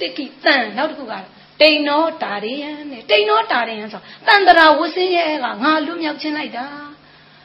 [0.00, 1.37] တိကိတန်နောက်တစ်ခုကတိ
[1.70, 6.66] န်နောတာရိယံတဲ့တိန်နောတာရိယံဆိုတန်တရာဝဆင်းရဲကငါလွတ်မြောက်ခြင်းလိုက်တာ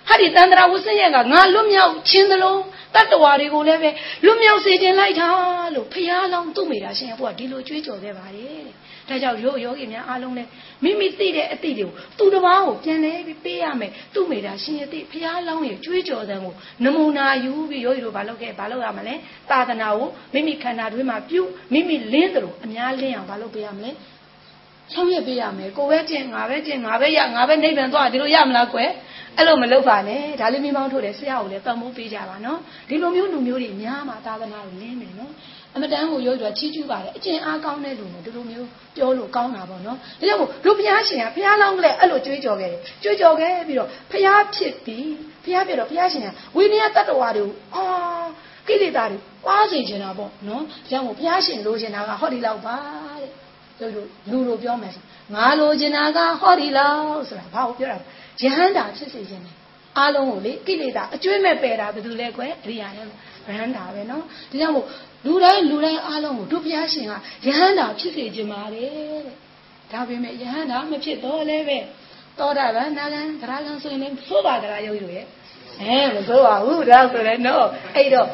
[0.07, 2.61] ဟာဒီတန်တရာဝဆင်းရဲကငါလွတ်မြောက်ခြင်းသလုံး
[2.95, 3.89] တတ္တဝါတွေကိုလည်းပဲ
[4.26, 5.30] လွတ်မြောက်စေခြင်းလိုက်တာ
[5.76, 8.76] လို့ဖះလောင်းသူ့မိတာရှင်ဘုရားဒီလိုကြွေးကြော်ခဲ့ပါတယ်တဲ့
[9.10, 10.49] ဒါကြောင့်ယောယောဂီများအားလုံးလည်း
[10.84, 19.16] မိမိသိတဲ့အသိတွေကိုသူတစ်ပါးကိုပြန်လဲပြီးပေးရမယ်သူ့မိတာရှင်ရဲ့သိဖះလောင်းရဲ့ကြွေးကြော်တဲ့ကိုနမူနာယူပြီးယောဂီတို့ဘာလုပ်ခဲ့ဘာလုပ်ရမလဲ
[19.49, 21.41] သာသနာကိုမိမိခန္ဓာတွင်းမှာပြု
[21.74, 23.91] မိမိလင်းသလိုအများလင်းအောင်ဘာလုပ်ပေးရမလဲ
[24.91, 28.89] ဆောင်ရွက်ပေးရမယ်ကိုပဲကျင့်ငါပဲကျင့်ငါပဲရငါပဲနိဗ္ဗာန်သွားဒီလိုရမလားကွယ်
[29.38, 35.32] အဲ့လိုမလုပ်ပါနဲ့ဒါလေးမိမောင်းထုတ်တယ်ဆရာကိုလည်းပတ်မိုးပေးကြပါနော်ဒီလိုမျိုးလူမျိုးတွေများမှာသာသနာကိုလင်းမယ်နော်
[35.76, 45.11] အမတန်ကိုရောကြချီးကျူးပါတယ်အကျင့်အားကောင်းတဲ့လူမျိုးဒီလိုမျိုးပြောလို့ကောင်းတာပေါ့နော်ဒါကြောင့်မို့လူဘုရားရှင်ကဘုရားလောင်းကလေးအဲ့လိုကြွေးကြော်ခဲ့တယ်ကြွေးကြော်ခဲ့ပြီးတော့ဘုရားဖြစ်ပြီး
[45.43, 47.86] ဘုရားပြတော့ဘုရားရှင်ကဝိနည်းတတ္တဝါတွေကိုအာ
[48.67, 49.17] ကိလေသာတွေ
[49.47, 52.78] ပါစေချင်တာပေါ့နော်ဒါကြောင့်မို့ဘုရားရှင်လိုချင်တာကဟောဒီလောက်ပါ
[53.80, 55.03] တဲ့တို့လူလိုပြောမယ်ဆို
[55.36, 57.97] ငါလိုချင်တာကဟောဒီလောက်ဆိုတာဘာကိုပြောတာ
[58.41, 59.55] ယဟန္တာဖြစ်စေခြင်းတယ်
[59.97, 63.09] အားလုံးကိုလေကိလေသာအကျွေးမဲ့ပယ်တာဘယ်သူလဲကွယ်အရိယာလဲဗ
[63.45, 64.28] ဟန္တာပဲနော်ဒါ
[64.61, 64.86] ကြောင့်မို့
[65.26, 67.13] လူတိုင်းလူတိုင်းအားလုံးကိုတို့ဘုရားရှင်က
[67.45, 69.24] ယဟန္တာဖြစ်စေခြင်းပါတယ်တဲ့
[69.91, 71.78] ဒါပေမဲ့ယဟန္တာမဖြစ်တော့လဲပဲ
[72.39, 75.26] သောတာပန်နာဂံသရဂံဆိုရင်လည်းသို့ပါသလားယုတ်တို့ရဲ့
[75.82, 78.28] အဲမသို့ပါဘူးဒါဆိုလည်းနော်အဲ့တော့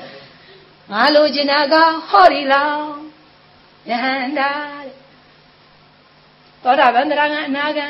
[0.92, 1.76] ငါလိုချင်တာက
[2.10, 2.84] ဟောဒီလောင်
[3.90, 4.50] ယဟန္တာ
[4.86, 4.94] တဲ့
[6.64, 7.88] သောတာပန်သရဂံအနာဂံ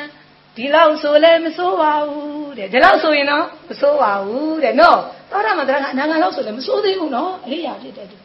[0.56, 4.98] ဒီလောက်ဆိုလဲမစိုးပါဘူးတဲ့ဒီလောက်ဆိုရင်တော့မစိုးပါဘူးတဲ့နော်
[5.30, 8.16] သောတာပန်သရဂံအနာဂံလောက်ဆိုလဲမစိုးသေးဘူးနော်အရိယာဖြစ်တဲ့သူ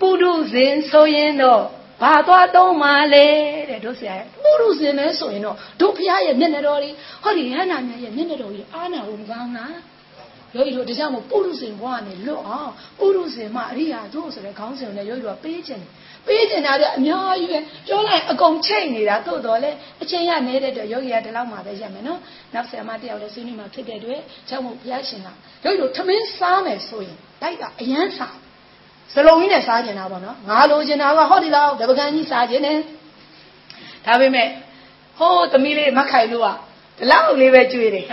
[0.00, 1.62] ပုရုဇဉ်ဆိုရင်တော့
[2.02, 3.26] ဘာသွားသုံးပါလဲ
[3.70, 4.14] တဲ့တို့ဆရာ
[4.44, 9.76] ပုရုဇဉ်လဲဆိုရင်တော့တို့ဖះရဲ့မျက်နှာတော်ကြီးဟောဒီဟန္နာမြတ်ရဲ့မျက်နှာတော်ကြီးအာနာဝမကောင်းလား
[10.54, 15.84] ယောဂီတို့ဒါကြောင့်မို့ပုရုဇဉ်ဘဝနဲ့လွတ်အောင်ပုရုဇဉ်မှအရိယာတို့ဆိုတဲ့ခေါင်းစဉ်နဲ့ယောဂီတို့ကပေးခြင်း
[16.26, 19.70] ပေးကျင်တာတဲ့အများကြီးပဲပြောလိုက်အကုန်ချိတ်နေတာသို့တော်လဲ
[20.02, 22.20] အချင်းရနေတဲ့အတွက်ယောဂီကဒီလောက်မှပဲရမယ်နော်
[22.54, 25.28] နောက်ဆရာမတယောက်လည်းဆွေးနွေးမှဖြစ်တဲ့အတွက်ကျောင်းမို့ဘုရားရှင်က
[25.64, 28.34] ယောဂီတို့ထမင်းစားမယ်ဆိုရင်တိုက်ကအရန်စား
[29.12, 32.78] စလုံးကြီးနဲ့စားကျင်တာပေါ့နော်ငါလိုချင်တာကဟောဒီလောက်တပကံကြီးစားကျင်တယ်
[34.06, 34.48] ဒါပေမဲ့
[35.18, 36.48] ဟိုးသမီးလေးမခိုင်လို့က
[36.98, 38.04] ဒီလောက်လေးပဲကျွေးတယ်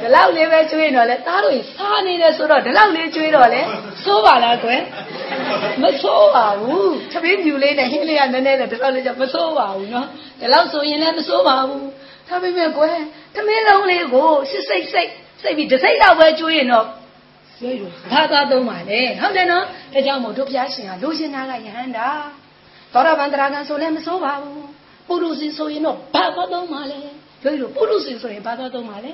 [0.00, 3.62] ဒီလောက်လေးပဲကျွေးတော့လဲသားတို့စားနေတယ်ဆိုတော့ဒီလောက်လေးကျွေးတော့လဲ
[4.04, 4.80] စိုးပါလားကွယ်
[5.82, 10.06] မစိုးပါဘူးသမီးမြူလေးနဲ့ဟင်းလေးကနည်းနည်းနဲ့ဒီလောက်လေးကြောင့်မစိုးပါဘူးနော်
[10.40, 11.86] ဒီလောက်ဆိုရင်လည်းမစိုးပါဘူး
[12.28, 12.96] ဒါပေမဲ့ကွယ်
[13.34, 15.10] သမီးလုံးလေးကိုစစ်စိတ်စိတ်
[15.42, 16.86] စိတ်ပြီးတစ်စိတ်လောက်ပဲကျွေးရင်တော့
[17.62, 22.08] ရွရွဘာသွားသုံးပါလဲဟုတ်တယ်နော်ဒါကြောင့်မို့တို့ဘုရားရှင်ကလိုချင်တာကယဟန္တာ
[22.92, 24.66] သောရဗန္တရာကံဆိုလည်းမစိုးပါဘူး
[25.08, 26.98] ပုရုဇဉ်ဆိုရင်တော့ဘာသွားသုံးပါလဲ
[27.44, 29.12] ရွရွပုရုဇဉ်ဆိုရင်ဘာသွားသုံးပါလဲ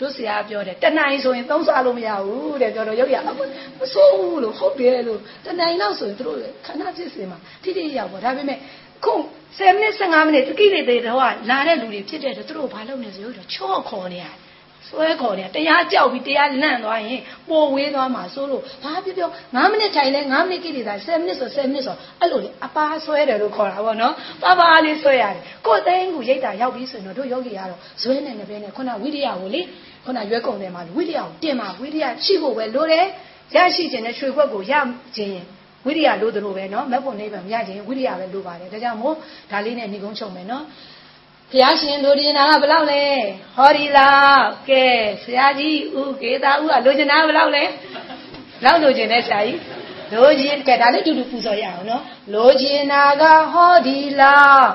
[0.00, 3.28] တို့ဆရာပြောတယ်တဏှာဆိုရင်သုံးစားလို့မရဘူးတဲ့ပြောတော့ရုပ်ရမ
[3.92, 8.58] စိုးဘူးလို့ဟုတ်တယ်လို့တဏှာလောက်ဆိုရင်တို့ခန္ဓာဖြစ်စင်မှာတိတိရောက်ပေါ့ဒါပေမဲ့
[9.04, 9.14] ခု
[9.56, 11.18] 10မိနစ်15မိနစ်တကိလေသေတော့
[11.50, 14.43] လာတဲ့လူတွေဖြစ်တဲ့သူတို့ဘာလုပ်နေဆိုရုပ်တော့ချော့ခေါ်နေရတယ်
[14.89, 24.13] ဆွဲခေါ်တယ်တရားကြောက်ပြီးတရားလန့်သွားရင်ပေါ်ဝေးသွားမှာစိုးလို့ဘာပြောပြော9မိနစ်ထိုင်လဲ9မိနစ်ကိလေသာ10မိနစ်ဆို10မိနစ်ဆိုအဲ့လိုလေအပါဆွဲတယ်လို့ခေါ်တာပေါ့နော်
[24.43, 29.61] ပါပါလေးဆွဲရတယ်ကိုယ်သိန်းကူရိတ်တာရောက်ပြီးဆိုရင်တော့တို့ယောဂီကတော့ဇွဲနဲ့နေပဲနဲ့ခုနဝိရိယကိုလေ
[30.05, 33.05] ခုနရွက်ကုန်တယ်မှာဝိရိယကိုတင်မှာဝိရိယရှိဖို့ပဲလိုတယ်
[33.55, 34.73] ရရှိခြင်းနဲ့ရွှေခွက်ကိုရ
[35.15, 35.41] ခြင်း
[35.85, 39.15] ဝိရိယလိုသလိုပဲเนาะမက်ဖို့နိဗ္ဗာန်ရခြင်းဝိရိယပဲလိုပါတယ်ဒါကြောင့်မို့
[39.51, 40.63] ဒါလေးနဲ့ညီကုန်းချုပ်မယ်เนาะ
[41.54, 43.04] ဘုရားရှင်လိုချင်တာကဘယ်လောက်လဲ
[43.56, 44.84] ဟောဒီလားကဲ
[45.22, 47.64] ဆရာကြီးဦးကေတာဦးကလိုချင်တာဘယ်လောက်လဲ
[48.64, 49.58] လောက်လိုချင်တဲ့ဆရာကြီး
[50.12, 52.02] လိုချင်ကဲဒါလေးတူတူပူဇော်ရအောင်နော်
[52.34, 54.66] လိုချင်တာကဟောဒီလား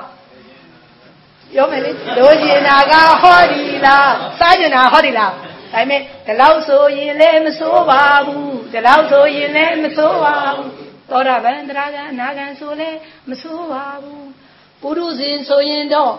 [1.52, 5.38] ပြောမယ်လေလိုချင်တာကဟောဒီလားစားချင်တာဟောဒီလားဒါ
[5.72, 10.70] ပေမဲ့ဒီလောက်ဆိုရင်လည်းမစိုးပါဘူးဒီလောက်ဆိုရင်လည်းမစိုးပါဘူး
[11.10, 12.98] သောတာပန်တရားကအနာဂံဆိုလည်း
[13.30, 14.26] မစိုးပါဘူး
[14.82, 16.14] ပုရုဇဉ်ဆိုရင်တော့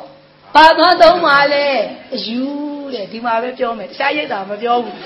[0.55, 1.65] ဘာသွားသုံးပါလဲ
[2.15, 2.41] အယူ
[2.93, 4.97] တဲ့ဒီမှာပဲပြောမယ်တခြားရိတ်တာမပြောဘူး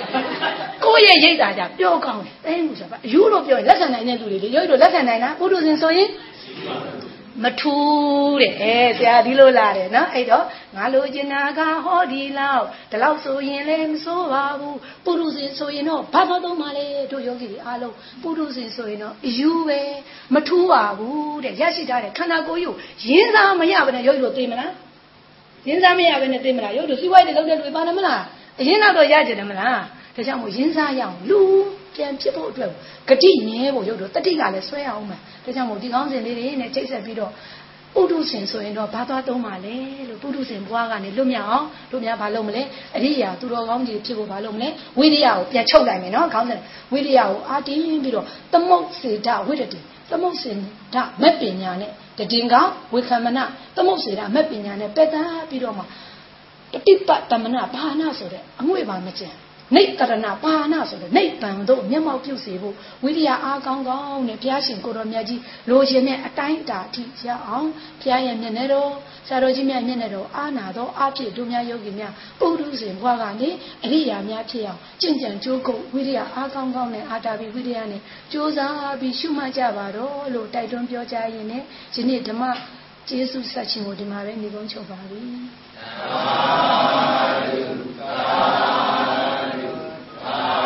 [0.83, 6.09] ကိုယ့်ရဲ့ရိတ်တာကြပြောကောင်းတယ်အဲမှုဆိုပါအယူလို့ပြောရင်လက်ခံနိုင်တဲ့လူတွေလေရုပ်တို့လက်ခံနိုင်လားပုထုဇဉ်ဆိုရင်
[7.43, 19.81] မထူးတဲ့အဲဆရာဒီလိုလာတယ်နော်အဲ့တော့ငါလိုချင်တာကဟောဒီလောက်ဒီလောက်ဆိုရင်လည်းမဆိုးပါဘူးပုရုဇဉ်ဆိုရင်တော့ဘာသာသုံးပါလဲတို့ယောဂီတွေအားလုံးပုရုဇဉ်ဆိုရင်တော့အယူပဲ
[20.33, 22.71] မထူးပါဘူးတဲ့ရရှိထားတဲ့ခန္ဓာကိုယ်ယူ
[23.07, 24.71] ရင်းစားမရဘဲနဲ့ယောဂီတို့သိမလား
[25.67, 28.21] ရင်းစားမရဘဲနဲ့သိမလားရုပ်တို့စီးပွားရေးလုပ်တဲ့လူပါနေမလား
[28.59, 29.79] အရင်တော့ရကြတယ်မလား
[30.15, 31.39] ဒါကြောင့်မို့ရင်းစားရအောင်လူ
[31.95, 32.71] ပြန်ဖြစ်ဖို့အတွက်
[33.09, 37.31] ဂတိနည်းဖို့ရုပ်တို့တတိကလည်းဆွဲအောင်မှာဒါကြောင့်မို့ဒီကောင်းစဉ်လေးတွေနဲ့ချိတ်ဆက်ပြီးတော့
[37.95, 39.75] ပုထုဇဉ်ဆိုရင်တော့ဘာသွားသုံးပါလဲ
[40.09, 42.63] လို့ပုထုဇဉ်ဘွားကနေလွတ်မြောက်အောင်တို့များဘာလုပ်မလဲ
[42.95, 46.59] အရိယာသူတော်ကောင်းကြီးဖြစ်ဖို့ဘာလုပ်မလဲဝိရိယကိုပြန်ချုပ်လိုက်မယ်နော်ခေါင်းစဉ်
[46.93, 50.51] ဝိရိယကိုအာတင်းပြီးတော့သမုတ်စေတဝိရတိသမုတ်စေ
[50.93, 52.55] တမက်ပညာနဲ့ တည်င်က
[52.93, 53.39] ဝေခမန
[53.75, 55.83] သမုတ်စေတမက်ပညာနဲ့ပက်တန်းပြီးတော့မှ
[56.73, 59.35] တတိပတမနာဘာနာဆိုတဲ့အငွေ့ပါမကျန်
[59.73, 67.67] နေတရဏပါဏဆိုတဲ့နေပံတို့မျက်မှောက်ပြုစေဖို့ဝိရိယအားကောင်းကောင်းနဲ့ဘုရားရှင်ကိုတော်မြတ်ကြီးလိုချင်တဲ့အတိုင်းအတာအထိရအောင်
[68.01, 68.91] ဘုရားရဲ့မျက်နှာတော်
[69.27, 73.49] ဆရာတော်ကြီးမြတ်မျက်နှာတော်အာနာတော်အဖြစ်တို့များယောဂီများပုရုဇဉ်ဘွားကနေ
[73.83, 78.01] အရိယာများဖြစ်အောင်ကြင်ကြံကြိုးကုပ်ဝိရိယအားကောင်းကောင်းနဲ့အာတာပြီးဝိရိယနဲ့
[78.31, 81.63] ကြိုးစားပြီးရှုမှတ်ကြပါတော့လို့တိုက်တွန်းပြောကြားရင်းနဲ့
[81.93, 82.43] ဒီနေ့ဓမ္မ
[83.09, 85.21] ကျေးဇူးဆက်ခြင်းကိုဒီမှာပဲညီကုန်းချုပ်ပါပြီ။
[90.37, 90.64] Amen.